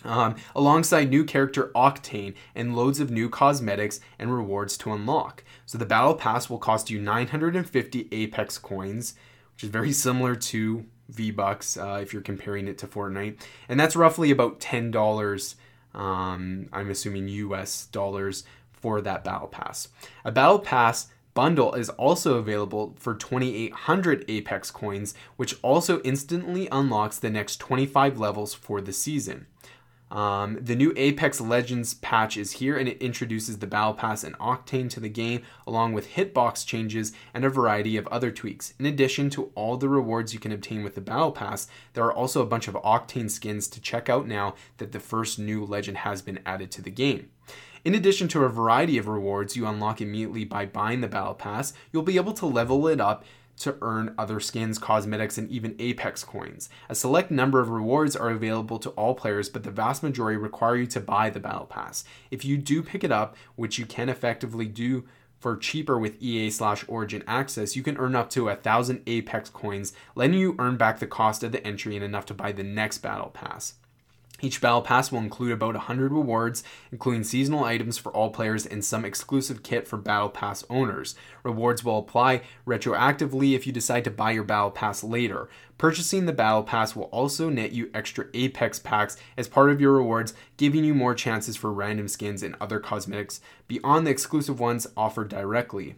um, 0.05 0.35
alongside 0.55 1.09
new 1.09 1.23
character 1.23 1.71
Octane 1.75 2.35
and 2.53 2.75
loads 2.75 2.99
of 2.99 3.11
new 3.11 3.29
cosmetics 3.29 3.99
and 4.19 4.33
rewards 4.33 4.77
to 4.77 4.93
unlock. 4.93 5.43
So 5.65 5.77
the 5.77 5.85
Battle 5.85 6.15
Pass 6.15 6.49
will 6.49 6.59
cost 6.59 6.89
you 6.89 6.99
950 7.01 8.07
Apex 8.11 8.57
coins, 8.57 9.15
which 9.53 9.63
is 9.63 9.69
very 9.69 9.91
similar 9.91 10.35
to 10.35 10.85
V 11.09 11.31
Bucks 11.31 11.77
uh, 11.77 11.99
if 12.01 12.13
you're 12.13 12.21
comparing 12.21 12.67
it 12.67 12.77
to 12.79 12.87
Fortnite, 12.87 13.39
and 13.69 13.79
that's 13.79 13.95
roughly 13.95 14.31
about 14.31 14.59
ten 14.59 14.91
dollars. 14.91 15.55
Um, 15.93 16.67
I'm 16.73 16.89
assuming 16.89 17.29
U.S. 17.29 17.85
dollars 17.85 18.43
for 18.71 19.01
that 19.01 19.23
Battle 19.23 19.47
Pass. 19.47 19.87
A 20.25 20.31
Battle 20.31 20.59
Pass 20.59 21.07
bundle 21.33 21.73
is 21.75 21.89
also 21.89 22.37
available 22.37 22.95
for 22.97 23.13
2800 23.13 24.25
Apex 24.27 24.71
coins, 24.71 25.13
which 25.35 25.55
also 25.61 26.01
instantly 26.01 26.67
unlocks 26.71 27.19
the 27.19 27.29
next 27.29 27.57
25 27.57 28.19
levels 28.19 28.53
for 28.53 28.81
the 28.81 28.93
season. 28.93 29.45
Um, 30.11 30.59
the 30.61 30.75
new 30.75 30.93
Apex 30.95 31.41
Legends 31.41 31.95
patch 31.95 32.37
is 32.37 32.53
here 32.53 32.77
and 32.77 32.87
it 32.87 33.01
introduces 33.01 33.57
the 33.57 33.67
Battle 33.67 33.93
Pass 33.93 34.23
and 34.23 34.37
Octane 34.37 34.89
to 34.91 34.99
the 34.99 35.09
game, 35.09 35.41
along 35.65 35.93
with 35.93 36.11
hitbox 36.11 36.65
changes 36.65 37.11
and 37.33 37.43
a 37.43 37.49
variety 37.49 37.97
of 37.97 38.07
other 38.07 38.31
tweaks. 38.31 38.73
In 38.79 38.85
addition 38.85 39.29
to 39.31 39.51
all 39.55 39.77
the 39.77 39.89
rewards 39.89 40.33
you 40.33 40.39
can 40.39 40.51
obtain 40.51 40.83
with 40.83 40.95
the 40.95 41.01
Battle 41.01 41.31
Pass, 41.31 41.67
there 41.93 42.05
are 42.05 42.13
also 42.13 42.41
a 42.41 42.45
bunch 42.45 42.67
of 42.67 42.75
Octane 42.75 43.31
skins 43.31 43.67
to 43.69 43.81
check 43.81 44.09
out 44.09 44.27
now 44.27 44.53
that 44.77 44.91
the 44.91 44.99
first 44.99 45.39
new 45.39 45.65
legend 45.65 45.97
has 45.97 46.21
been 46.21 46.39
added 46.45 46.71
to 46.71 46.81
the 46.81 46.91
game. 46.91 47.29
In 47.83 47.93
addition 47.93 48.27
to 48.29 48.43
a 48.43 48.49
variety 48.49 48.97
of 48.97 49.07
rewards 49.07 49.55
you 49.55 49.67
unlock 49.67 50.01
immediately 50.01 50.43
by 50.43 50.65
buying 50.65 51.01
the 51.01 51.07
Battle 51.07 51.35
Pass, 51.35 51.73
you'll 51.91 52.03
be 52.03 52.17
able 52.17 52.33
to 52.33 52.45
level 52.47 52.87
it 52.87 52.99
up 52.99 53.23
to 53.59 53.77
earn 53.81 54.13
other 54.17 54.39
skins, 54.39 54.77
cosmetics, 54.77 55.37
and 55.37 55.49
even 55.49 55.75
Apex 55.79 56.23
coins. 56.23 56.69
A 56.89 56.95
select 56.95 57.31
number 57.31 57.59
of 57.59 57.69
rewards 57.69 58.15
are 58.15 58.29
available 58.29 58.79
to 58.79 58.89
all 58.91 59.15
players, 59.15 59.49
but 59.49 59.63
the 59.63 59.71
vast 59.71 60.03
majority 60.03 60.37
require 60.37 60.75
you 60.75 60.87
to 60.87 60.99
buy 60.99 61.29
the 61.29 61.39
Battle 61.39 61.65
Pass. 61.65 62.03
If 62.31 62.43
you 62.43 62.57
do 62.57 62.83
pick 62.83 63.03
it 63.03 63.11
up, 63.11 63.35
which 63.55 63.77
you 63.77 63.85
can 63.85 64.09
effectively 64.09 64.67
do 64.67 65.05
for 65.39 65.57
cheaper 65.57 65.97
with 65.99 66.21
EA 66.21 66.49
slash 66.49 66.83
Origin 66.87 67.23
access, 67.27 67.75
you 67.75 67.83
can 67.83 67.97
earn 67.97 68.15
up 68.15 68.29
to 68.31 68.49
a 68.49 68.55
thousand 68.55 69.03
Apex 69.05 69.49
coins, 69.49 69.93
letting 70.15 70.39
you 70.39 70.55
earn 70.57 70.77
back 70.77 70.99
the 70.99 71.07
cost 71.07 71.43
of 71.43 71.51
the 71.51 71.65
entry 71.65 71.95
and 71.95 72.03
enough 72.03 72.25
to 72.25 72.33
buy 72.33 72.51
the 72.51 72.63
next 72.63 72.99
Battle 72.99 73.29
Pass. 73.29 73.75
Each 74.41 74.59
Battle 74.59 74.81
Pass 74.81 75.11
will 75.11 75.19
include 75.19 75.53
about 75.53 75.75
100 75.75 76.11
rewards, 76.11 76.61
including 76.91 77.23
seasonal 77.23 77.63
items 77.63 77.97
for 77.97 78.11
all 78.11 78.29
players 78.29 78.65
and 78.65 78.83
some 78.83 79.05
exclusive 79.05 79.63
kit 79.63 79.87
for 79.87 79.97
Battle 79.97 80.29
Pass 80.29 80.65
owners. 80.69 81.15
Rewards 81.43 81.85
will 81.85 81.99
apply 81.99 82.41
retroactively 82.67 83.55
if 83.55 83.65
you 83.65 83.71
decide 83.71 84.03
to 84.03 84.11
buy 84.11 84.31
your 84.31 84.43
Battle 84.43 84.71
Pass 84.71 85.05
later. 85.05 85.49
Purchasing 85.77 86.25
the 86.25 86.33
Battle 86.33 86.63
Pass 86.63 86.97
will 86.97 87.05
also 87.05 87.49
net 87.49 87.71
you 87.71 87.89
extra 87.93 88.25
Apex 88.33 88.77
packs 88.77 89.15
as 89.37 89.47
part 89.47 89.69
of 89.69 89.79
your 89.79 89.93
rewards, 89.93 90.33
giving 90.57 90.83
you 90.83 90.93
more 90.93 91.15
chances 91.15 91.55
for 91.55 91.71
random 91.71 92.09
skins 92.09 92.43
and 92.43 92.55
other 92.59 92.79
cosmetics 92.79 93.39
beyond 93.69 94.05
the 94.05 94.11
exclusive 94.11 94.59
ones 94.59 94.85
offered 94.97 95.29
directly. 95.29 95.95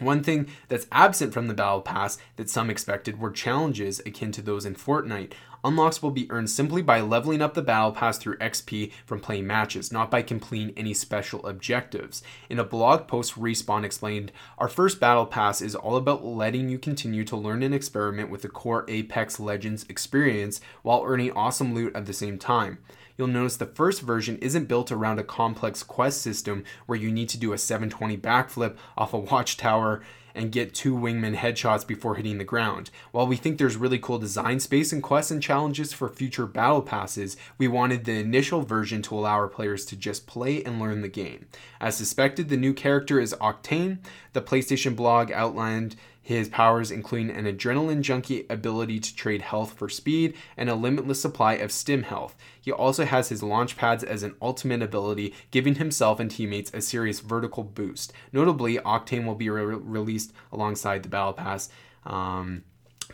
One 0.00 0.24
thing 0.24 0.48
that's 0.68 0.88
absent 0.90 1.32
from 1.32 1.46
the 1.46 1.54
Battle 1.54 1.80
Pass 1.80 2.18
that 2.34 2.50
some 2.50 2.68
expected 2.68 3.20
were 3.20 3.30
challenges 3.30 4.00
akin 4.00 4.32
to 4.32 4.42
those 4.42 4.66
in 4.66 4.74
Fortnite. 4.74 5.34
Unlocks 5.62 6.02
will 6.02 6.10
be 6.10 6.30
earned 6.32 6.50
simply 6.50 6.82
by 6.82 7.00
leveling 7.00 7.40
up 7.40 7.54
the 7.54 7.62
Battle 7.62 7.92
Pass 7.92 8.18
through 8.18 8.36
XP 8.38 8.90
from 9.06 9.20
playing 9.20 9.46
matches, 9.46 9.92
not 9.92 10.10
by 10.10 10.20
completing 10.20 10.76
any 10.76 10.94
special 10.94 11.46
objectives. 11.46 12.24
In 12.50 12.58
a 12.58 12.64
blog 12.64 13.06
post, 13.06 13.38
Respawn 13.38 13.84
explained 13.84 14.32
Our 14.58 14.68
first 14.68 14.98
Battle 14.98 15.26
Pass 15.26 15.62
is 15.62 15.76
all 15.76 15.96
about 15.96 16.24
letting 16.24 16.68
you 16.68 16.78
continue 16.78 17.24
to 17.24 17.36
learn 17.36 17.62
and 17.62 17.74
experiment 17.74 18.30
with 18.30 18.42
the 18.42 18.48
core 18.48 18.84
Apex 18.88 19.38
Legends 19.38 19.86
experience 19.88 20.60
while 20.82 21.04
earning 21.06 21.30
awesome 21.30 21.72
loot 21.72 21.94
at 21.94 22.06
the 22.06 22.12
same 22.12 22.36
time 22.36 22.78
you'll 23.16 23.26
notice 23.26 23.56
the 23.56 23.66
first 23.66 24.02
version 24.02 24.38
isn't 24.38 24.68
built 24.68 24.90
around 24.90 25.18
a 25.18 25.24
complex 25.24 25.82
quest 25.82 26.20
system 26.20 26.64
where 26.86 26.98
you 26.98 27.12
need 27.12 27.28
to 27.30 27.38
do 27.38 27.52
a 27.52 27.58
720 27.58 28.16
backflip 28.16 28.76
off 28.96 29.12
a 29.12 29.18
watchtower 29.18 30.02
and 30.34 30.52
get 30.52 30.74
two 30.74 30.94
wingman 30.94 31.36
headshots 31.36 31.86
before 31.86 32.16
hitting 32.16 32.38
the 32.38 32.44
ground. 32.44 32.90
While 33.12 33.26
we 33.26 33.36
think 33.36 33.56
there's 33.56 33.76
really 33.76 33.98
cool 33.98 34.18
design 34.18 34.60
space 34.60 34.92
and 34.92 35.02
quests 35.02 35.30
and 35.30 35.42
challenges 35.42 35.92
for 35.92 36.08
future 36.08 36.46
battle 36.46 36.82
passes, 36.82 37.36
we 37.56 37.68
wanted 37.68 38.04
the 38.04 38.18
initial 38.18 38.62
version 38.62 39.00
to 39.02 39.14
allow 39.14 39.34
our 39.34 39.48
players 39.48 39.86
to 39.86 39.96
just 39.96 40.26
play 40.26 40.62
and 40.64 40.80
learn 40.80 41.02
the 41.02 41.08
game. 41.08 41.46
As 41.80 41.96
suspected, 41.96 42.48
the 42.48 42.56
new 42.56 42.74
character 42.74 43.20
is 43.20 43.34
Octane. 43.40 43.98
The 44.32 44.42
PlayStation 44.42 44.96
blog 44.96 45.30
outlined 45.30 45.94
his 46.24 46.48
powers 46.48 46.90
including 46.90 47.30
an 47.30 47.44
adrenaline 47.44 48.00
junkie 48.00 48.46
ability 48.48 48.98
to 48.98 49.14
trade 49.14 49.42
health 49.42 49.74
for 49.74 49.88
speed 49.88 50.34
and 50.56 50.70
a 50.70 50.74
limitless 50.74 51.20
supply 51.20 51.52
of 51.54 51.70
stim 51.70 52.02
health. 52.02 52.34
He 52.60 52.72
also 52.72 53.04
has 53.04 53.28
his 53.28 53.42
launch 53.42 53.76
pads 53.76 54.02
as 54.02 54.22
an 54.22 54.34
ultimate 54.40 54.82
ability, 54.82 55.34
giving 55.50 55.74
himself 55.74 56.18
and 56.18 56.30
teammates 56.30 56.72
a 56.72 56.80
serious 56.80 57.20
vertical 57.20 57.62
boost. 57.62 58.12
Notably, 58.32 58.78
Octane 58.78 59.26
will 59.26 59.34
be 59.34 59.50
re- 59.50 59.76
released 59.76 60.32
alongside 60.50 61.02
the 61.02 61.10
Battle 61.10 61.34
Pass. 61.34 61.68
Um, 62.04 62.64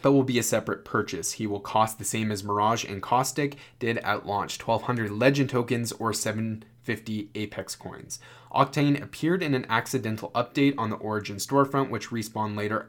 but 0.03 0.13
will 0.13 0.23
be 0.23 0.39
a 0.39 0.43
separate 0.43 0.85
purchase. 0.85 1.33
He 1.33 1.47
will 1.47 1.61
cost 1.61 1.99
the 1.99 2.05
same 2.05 2.31
as 2.31 2.45
Mirage 2.45 2.85
and 2.85 3.03
Caustic 3.03 3.57
did 3.81 3.99
at 3.99 4.25
launch 4.25 4.59
1200 4.61 5.11
legend 5.11 5.51
tokens 5.51 5.93
or 5.93 6.13
750 6.85 7.31
Apex 7.35 7.77
coins. 7.77 8.21
Octane 8.53 9.01
appeared 9.01 9.43
in 9.43 9.55
an 9.55 9.67
accidental 9.69 10.31
update 10.31 10.75
on 10.79 10.91
the 10.91 10.97
Origin 10.97 11.37
storefront, 11.37 11.91
which 11.91 12.09
Respawn 12.11 12.57
later 12.57 12.87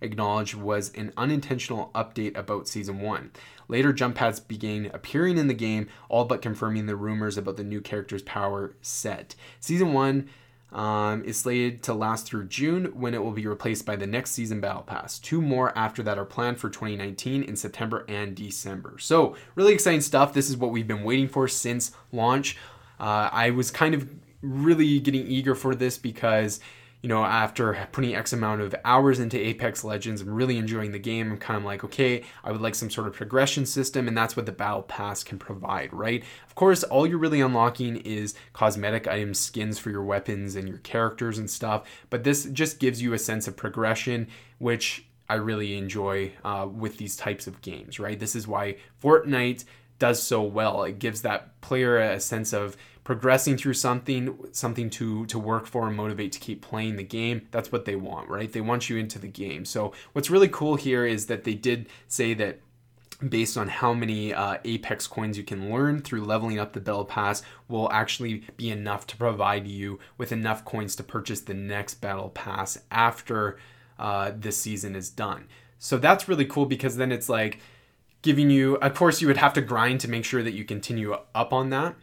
acknowledged 0.00 0.54
was 0.54 0.92
an 0.94 1.12
unintentional 1.16 1.90
update 1.94 2.36
about 2.36 2.68
Season 2.68 3.00
1. 3.00 3.30
Later, 3.68 3.92
jump 3.92 4.16
pads 4.16 4.40
began 4.40 4.90
appearing 4.92 5.38
in 5.38 5.48
the 5.48 5.54
game, 5.54 5.88
all 6.08 6.24
but 6.24 6.42
confirming 6.42 6.86
the 6.86 6.96
rumors 6.96 7.38
about 7.38 7.56
the 7.56 7.64
new 7.64 7.80
character's 7.80 8.22
power 8.22 8.74
set. 8.82 9.34
Season 9.60 9.92
1 9.92 10.28
um, 10.72 11.22
is 11.24 11.38
slated 11.38 11.82
to 11.84 11.94
last 11.94 12.26
through 12.26 12.48
June 12.48 12.86
when 12.98 13.14
it 13.14 13.22
will 13.22 13.30
be 13.30 13.46
replaced 13.46 13.86
by 13.86 13.94
the 13.94 14.08
next 14.08 14.32
season 14.32 14.60
Battle 14.60 14.82
Pass. 14.82 15.20
Two 15.20 15.40
more 15.40 15.76
after 15.78 16.02
that 16.02 16.18
are 16.18 16.24
planned 16.24 16.58
for 16.58 16.68
2019 16.68 17.44
in 17.44 17.56
September 17.56 18.04
and 18.08 18.34
December. 18.34 18.98
So, 18.98 19.36
really 19.54 19.72
exciting 19.72 20.00
stuff. 20.00 20.34
This 20.34 20.50
is 20.50 20.56
what 20.56 20.72
we've 20.72 20.88
been 20.88 21.04
waiting 21.04 21.28
for 21.28 21.46
since 21.46 21.92
launch. 22.10 22.56
Uh, 23.04 23.28
I 23.30 23.50
was 23.50 23.70
kind 23.70 23.94
of 23.94 24.08
really 24.40 24.98
getting 24.98 25.26
eager 25.26 25.54
for 25.54 25.74
this 25.74 25.98
because 25.98 26.60
you 27.02 27.08
know, 27.08 27.22
after 27.22 27.86
putting 27.92 28.14
X 28.14 28.32
amount 28.32 28.62
of 28.62 28.74
hours 28.82 29.20
into 29.20 29.38
Apex 29.38 29.84
Legends, 29.84 30.22
I'm 30.22 30.32
really 30.32 30.56
enjoying 30.56 30.92
the 30.92 30.98
game. 30.98 31.32
I'm 31.32 31.36
kind 31.36 31.58
of 31.58 31.62
like, 31.62 31.84
okay, 31.84 32.24
I 32.42 32.50
would 32.50 32.62
like 32.62 32.74
some 32.74 32.88
sort 32.88 33.06
of 33.06 33.12
progression 33.12 33.66
system, 33.66 34.08
and 34.08 34.16
that's 34.16 34.36
what 34.36 34.46
the 34.46 34.52
Battle 34.52 34.80
Pass 34.80 35.22
can 35.22 35.38
provide, 35.38 35.92
right? 35.92 36.24
Of 36.46 36.54
course, 36.54 36.82
all 36.82 37.06
you're 37.06 37.18
really 37.18 37.42
unlocking 37.42 37.96
is 37.96 38.34
cosmetic 38.54 39.06
items, 39.06 39.38
skins 39.38 39.78
for 39.78 39.90
your 39.90 40.02
weapons 40.02 40.56
and 40.56 40.66
your 40.66 40.78
characters 40.78 41.36
and 41.36 41.50
stuff, 41.50 41.86
but 42.08 42.24
this 42.24 42.46
just 42.46 42.80
gives 42.80 43.02
you 43.02 43.12
a 43.12 43.18
sense 43.18 43.46
of 43.46 43.54
progression, 43.54 44.26
which 44.56 45.04
I 45.28 45.34
really 45.34 45.76
enjoy 45.76 46.32
uh, 46.42 46.66
with 46.72 46.96
these 46.96 47.16
types 47.18 47.46
of 47.46 47.60
games, 47.60 48.00
right? 48.00 48.18
This 48.18 48.34
is 48.34 48.48
why 48.48 48.76
Fortnite 49.02 49.64
does 49.98 50.22
so 50.22 50.42
well. 50.42 50.84
It 50.84 50.98
gives 50.98 51.22
that 51.22 51.60
player 51.60 51.98
a 51.98 52.18
sense 52.18 52.52
of 52.52 52.76
progressing 53.04 53.56
through 53.56 53.74
something, 53.74 54.36
something 54.52 54.90
to 54.90 55.26
to 55.26 55.38
work 55.38 55.66
for 55.66 55.86
and 55.86 55.96
motivate 55.96 56.32
to 56.32 56.40
keep 56.40 56.62
playing 56.62 56.96
the 56.96 57.04
game. 57.04 57.46
That's 57.50 57.70
what 57.70 57.84
they 57.84 57.96
want, 57.96 58.28
right? 58.28 58.50
They 58.50 58.62
want 58.62 58.88
you 58.88 58.96
into 58.96 59.18
the 59.18 59.28
game. 59.28 59.64
So 59.64 59.92
what's 60.12 60.30
really 60.30 60.48
cool 60.48 60.76
here 60.76 61.06
is 61.06 61.26
that 61.26 61.44
they 61.44 61.54
did 61.54 61.88
say 62.08 62.34
that 62.34 62.60
based 63.28 63.56
on 63.56 63.68
how 63.68 63.94
many 63.94 64.34
uh, 64.34 64.58
apex 64.64 65.06
coins 65.06 65.38
you 65.38 65.44
can 65.44 65.70
learn 65.70 66.00
through 66.00 66.24
leveling 66.24 66.58
up 66.58 66.72
the 66.72 66.80
battle 66.80 67.04
pass 67.04 67.42
will 67.68 67.90
actually 67.92 68.42
be 68.56 68.70
enough 68.70 69.06
to 69.06 69.16
provide 69.16 69.66
you 69.66 69.98
with 70.18 70.32
enough 70.32 70.64
coins 70.64 70.96
to 70.96 71.02
purchase 71.02 71.40
the 71.40 71.54
next 71.54 71.94
battle 71.94 72.30
pass 72.30 72.78
after 72.90 73.56
uh, 73.98 74.32
this 74.34 74.56
season 74.56 74.96
is 74.96 75.10
done 75.10 75.46
so 75.78 75.96
that's 75.96 76.28
really 76.28 76.44
cool 76.44 76.66
because 76.66 76.96
then 76.96 77.12
it's 77.12 77.28
like 77.28 77.60
giving 78.22 78.50
you 78.50 78.74
of 78.76 78.94
course 78.94 79.20
you 79.20 79.28
would 79.28 79.36
have 79.36 79.52
to 79.52 79.60
grind 79.60 80.00
to 80.00 80.10
make 80.10 80.24
sure 80.24 80.42
that 80.42 80.54
you 80.54 80.64
continue 80.64 81.14
up 81.34 81.52
on 81.52 81.70
that 81.70 81.94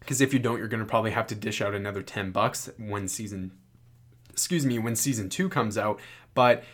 because 0.00 0.20
if 0.20 0.32
you 0.32 0.38
don't, 0.38 0.58
you're 0.58 0.68
going 0.68 0.80
to 0.80 0.86
probably 0.86 1.12
have 1.12 1.26
to 1.28 1.34
dish 1.34 1.60
out 1.60 1.74
another 1.74 2.02
10 2.02 2.32
bucks 2.32 2.68
when 2.78 3.06
season, 3.06 3.52
excuse 4.30 4.66
me, 4.66 4.78
when 4.78 4.96
season 4.96 5.28
two 5.28 5.48
comes 5.48 5.78
out. 5.78 6.00
But 6.34 6.64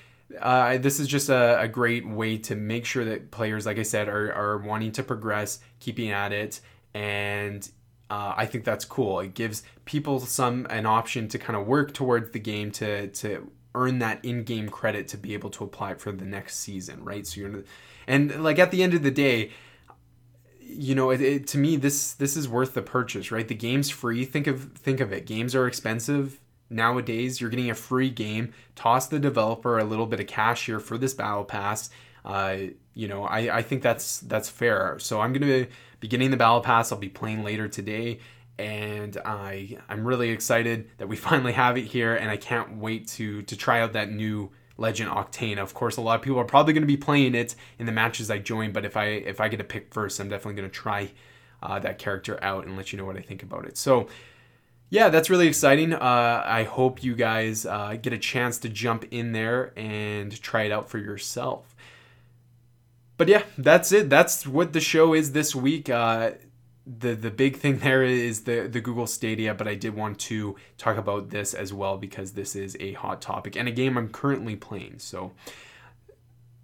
uh, 0.41 0.79
this 0.79 0.99
is 0.99 1.09
just 1.09 1.29
a, 1.29 1.61
a, 1.61 1.69
great 1.69 2.07
way 2.07 2.37
to 2.37 2.57
make 2.57 2.85
sure 2.85 3.05
that 3.05 3.31
players, 3.31 3.65
like 3.67 3.79
I 3.79 3.83
said, 3.83 4.09
are, 4.09 4.33
are 4.33 4.59
wanting 4.59 4.93
to 4.93 5.03
progress, 5.03 5.61
keeping 5.79 6.11
at 6.11 6.33
it, 6.33 6.61
and 6.95 7.69
uh, 8.11 8.35
I 8.37 8.47
think 8.47 8.65
that's 8.65 8.85
cool. 8.85 9.21
It 9.21 9.35
gives 9.35 9.63
people 9.85 10.19
some 10.21 10.67
an 10.69 10.85
option 10.85 11.29
to 11.29 11.39
kind 11.39 11.57
of 11.57 11.67
work 11.67 11.95
towards 11.95 12.33
the 12.33 12.41
game 12.41 12.73
to 12.73 13.09
to 13.09 13.51
earn 13.75 13.99
that 13.99 14.25
in-game 14.25 14.69
credit 14.69 15.07
to 15.09 15.19
be 15.19 15.35
able 15.35 15.51
to 15.51 15.63
apply 15.63 15.93
it 15.93 16.01
for 16.01 16.11
the 16.11 16.25
next 16.25 16.57
season, 16.57 17.05
right? 17.05 17.27
So 17.27 17.43
you're, 17.43 17.65
and 18.07 18.43
like 18.43 18.59
at 18.59 18.71
the 18.71 18.83
end 18.83 18.95
of 18.95 19.03
the 19.03 19.11
day, 19.11 19.51
you 20.69 20.95
know, 20.95 21.11
it, 21.11 21.21
it, 21.21 21.47
to 21.49 21.59
me 21.59 21.77
this 21.77 22.13
this 22.15 22.37
is 22.37 22.49
worth 22.49 22.75
the 22.75 22.83
purchase, 22.83 23.31
right? 23.31 23.47
The 23.47 23.55
game's 23.55 23.91
free. 23.91 24.25
Think 24.25 24.47
of 24.47 24.73
think 24.73 25.01
of 25.01 25.13
it. 25.13 25.27
Games 25.27 25.55
are 25.55 25.67
expensive 25.67 26.41
nowadays. 26.71 27.41
You're 27.41 27.51
getting 27.51 27.71
a 27.71 27.75
free 27.75 28.11
game. 28.11 28.53
Toss 28.75 29.09
the 29.09 29.19
developer 29.19 29.79
a 29.79 29.85
little 29.85 30.07
bit 30.07 30.21
of 30.21 30.27
cash 30.27 30.67
here 30.67 30.81
for 30.81 30.99
this 30.99 31.15
battle 31.15 31.45
pass. 31.45 31.91
Uh, 32.25 32.57
you 32.95 33.07
know, 33.07 33.25
I, 33.25 33.59
I 33.59 33.63
think 33.63 33.83
that's 33.83 34.21
that's 34.21 34.49
fair. 34.49 34.99
So 34.99 35.21
I'm 35.21 35.33
gonna 35.33 35.67
be 36.01 36.09
getting 36.09 36.31
the 36.31 36.37
battle 36.37 36.61
pass. 36.61 36.91
I'll 36.91 36.99
be 36.99 37.09
playing 37.09 37.45
later 37.45 37.69
today, 37.69 38.19
and 38.59 39.17
I 39.25 39.79
I'm 39.89 40.07
really 40.07 40.31
excited 40.31 40.91
that 40.99 41.09
we 41.09 41.17
finally 41.29 41.53
have 41.53 41.77
it 41.77 41.85
here, 41.85 42.15
and 42.17 42.31
I 42.31 42.37
can't 42.37 42.79
wait 42.79 43.09
to 43.09 43.43
to 43.43 43.57
try 43.57 43.81
out 43.81 43.93
that 43.93 44.11
new 44.11 44.51
Legend 44.79 45.11
Octane. 45.11 45.59
Of 45.59 45.75
course, 45.75 45.97
a 45.97 46.01
lot 46.01 46.17
of 46.17 46.23
people 46.23 46.39
are 46.39 46.45
probably 46.45 46.73
going 46.73 46.83
to 46.83 46.87
be 46.87 46.97
playing 46.97 47.35
it 47.35 47.55
in 47.79 47.87
the 47.87 47.93
matches 47.93 48.31
I 48.31 48.39
join, 48.39 48.73
but 48.73 48.85
if 48.85 48.97
I 48.97 49.07
if 49.07 49.41
I 49.41 49.49
get 49.49 49.59
to 49.59 49.65
pick 49.65 49.93
first, 49.93 50.21
I'm 50.21 50.29
definitely 50.29 50.61
going 50.61 50.71
to 50.71 50.75
try 50.75 51.11
uh, 51.63 51.79
that 51.81 51.99
character 51.99 52.43
out 52.43 52.67
and 52.67 52.77
let 52.77 52.93
you 52.93 52.99
know 52.99 53.05
what 53.05 53.17
I 53.17 53.23
think 53.23 53.43
about 53.43 53.67
it. 53.67 53.77
So, 53.79 54.09
yeah, 54.91 55.09
that's 55.09 55.31
really 55.31 55.49
exciting. 55.49 55.93
Uh, 55.93 56.43
I 56.45 56.65
hope 56.65 57.03
you 57.03 57.15
guys 57.15 57.67
uh, 57.67 57.97
get 58.01 58.13
a 58.13 58.19
chance 58.19 58.59
to 58.59 58.69
jump 58.69 59.05
in 59.11 59.33
there 59.33 59.73
and 59.77 60.41
try 60.41 60.65
it 60.65 60.73
out 60.73 60.89
for 60.89 60.99
yourself. 60.99 61.75
But 63.17 63.29
yeah, 63.29 63.45
that's 63.57 63.93
it. 63.93 64.11
That's 64.11 64.47
what 64.47 64.75
the 64.75 64.81
show 64.81 65.15
is 65.15 65.33
this 65.33 65.55
week. 65.55 65.89
The 66.87 67.15
the 67.15 67.31
big 67.31 67.57
thing 67.57 67.79
there 67.87 68.03
is 68.03 68.43
the 68.43 68.69
the 68.69 68.81
Google 68.81 69.07
Stadia, 69.07 69.55
but 69.55 69.69
I 69.69 69.75
did 69.75 69.95
want 69.95 70.19
to 70.21 70.57
talk 70.79 70.97
about 70.97 71.31
this 71.31 71.55
as 71.55 71.73
well 71.73 71.97
because 71.97 72.33
this 72.33 72.55
is 72.57 72.77
a 72.81 72.93
hot 72.95 73.21
topic 73.21 73.57
and 73.57 73.69
a 73.69 73.73
game 73.73 73.97
I'm 73.97 74.09
currently 74.09 74.57
playing. 74.57 74.99
So 74.99 75.33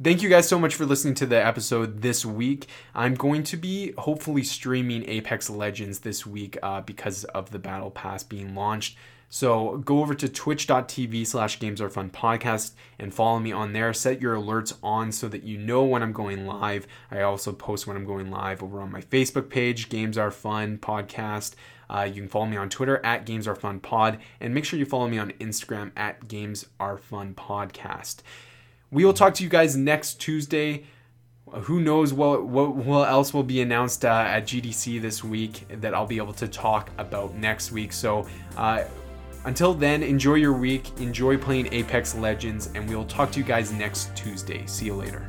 thank 0.03 0.23
you 0.23 0.29
guys 0.29 0.49
so 0.49 0.59
much 0.59 0.75
for 0.75 0.85
listening 0.87 1.15
to 1.15 1.27
the 1.27 1.45
episode 1.45 2.03
this 2.03 2.25
week. 2.25 2.67
I'm 2.95 3.15
going 3.15 3.43
to 3.45 3.57
be 3.57 3.93
hopefully 3.99 4.43
streaming 4.43 5.09
Apex 5.09 5.49
Legends 5.51 6.01
this 6.01 6.27
week 6.27 6.59
uh, 6.63 6.81
because 6.81 7.25
of 7.25 7.51
the 7.51 7.59
Battle 7.59 7.91
Pass 7.91 8.23
being 8.23 8.55
launched. 8.55 8.97
So 9.35 9.79
go 9.79 10.01
over 10.01 10.14
to 10.14 10.29
twitch.tv 10.29 11.27
slash 11.27 11.59
games 11.59 11.81
are 11.81 11.88
fun 11.88 12.11
podcast 12.11 12.73
and 12.99 13.14
follow 13.14 13.38
me 13.38 13.51
on 13.51 13.73
there. 13.73 13.95
Set 13.95 14.21
your 14.21 14.37
alerts 14.37 14.75
on 14.83 15.11
so 15.11 15.27
that 15.29 15.42
you 15.42 15.57
know 15.57 15.85
when 15.85 16.03
I'm 16.03 16.12
going 16.12 16.47
live. 16.47 16.87
I 17.11 17.23
also 17.23 17.51
post 17.51 17.87
when 17.87 17.97
I'm 17.97 18.05
going 18.05 18.31
live 18.31 18.62
over 18.62 18.83
on 18.83 18.92
my 18.92 19.01
Facebook 19.01 19.49
page, 19.49 19.88
Games 19.88 20.18
Are 20.18 20.31
Fun 20.31 20.77
Podcast. 20.77 21.55
Uh, 21.88 22.03
you 22.03 22.21
can 22.21 22.29
follow 22.29 22.45
me 22.45 22.59
on 22.59 22.68
Twitter 22.68 23.01
at 23.07 23.25
Games 23.25 23.49
Are 23.49 23.55
Fun 23.55 23.81
Pod, 23.81 24.18
and 24.38 24.53
make 24.53 24.66
sure 24.66 24.79
you 24.79 24.85
follow 24.85 25.09
me 25.09 25.16
on 25.16 25.31
Instagram 25.40 25.92
at 25.97 26.29
Games 26.29 26.66
Are 26.79 26.99
Fun 26.99 27.33
Podcast. 27.33 28.16
We 28.90 29.07
will 29.07 29.14
talk 29.14 29.33
to 29.37 29.42
you 29.42 29.49
guys 29.49 29.79
next 29.79 30.21
Tuesday. 30.21 30.85
Who 31.51 31.81
knows 31.81 32.12
what 32.12 32.45
what, 32.45 32.77
what 32.77 33.09
else 33.09 33.33
will 33.33 33.45
be 33.45 33.62
announced 33.62 34.05
uh, 34.05 34.11
at 34.29 34.45
GDC 34.45 35.01
this 35.01 35.25
week 35.25 35.64
that 35.71 35.95
I'll 35.95 36.07
be 36.07 36.18
able 36.18 36.35
to 36.35 36.49
talk 36.49 36.90
about 36.99 37.35
next 37.35 37.73
week. 37.73 37.95
So. 37.95 38.29
Uh, 38.59 38.85
until 39.45 39.75
then, 39.75 40.03
enjoy 40.03 40.35
your 40.35 40.53
week, 40.53 40.91
enjoy 41.01 41.37
playing 41.37 41.73
Apex 41.73 42.15
Legends, 42.15 42.71
and 42.75 42.89
we 42.89 42.95
will 42.95 43.07
talk 43.07 43.31
to 43.33 43.39
you 43.39 43.45
guys 43.45 43.73
next 43.73 44.15
Tuesday. 44.17 44.65
See 44.67 44.87
you 44.87 44.95
later. 44.95 45.27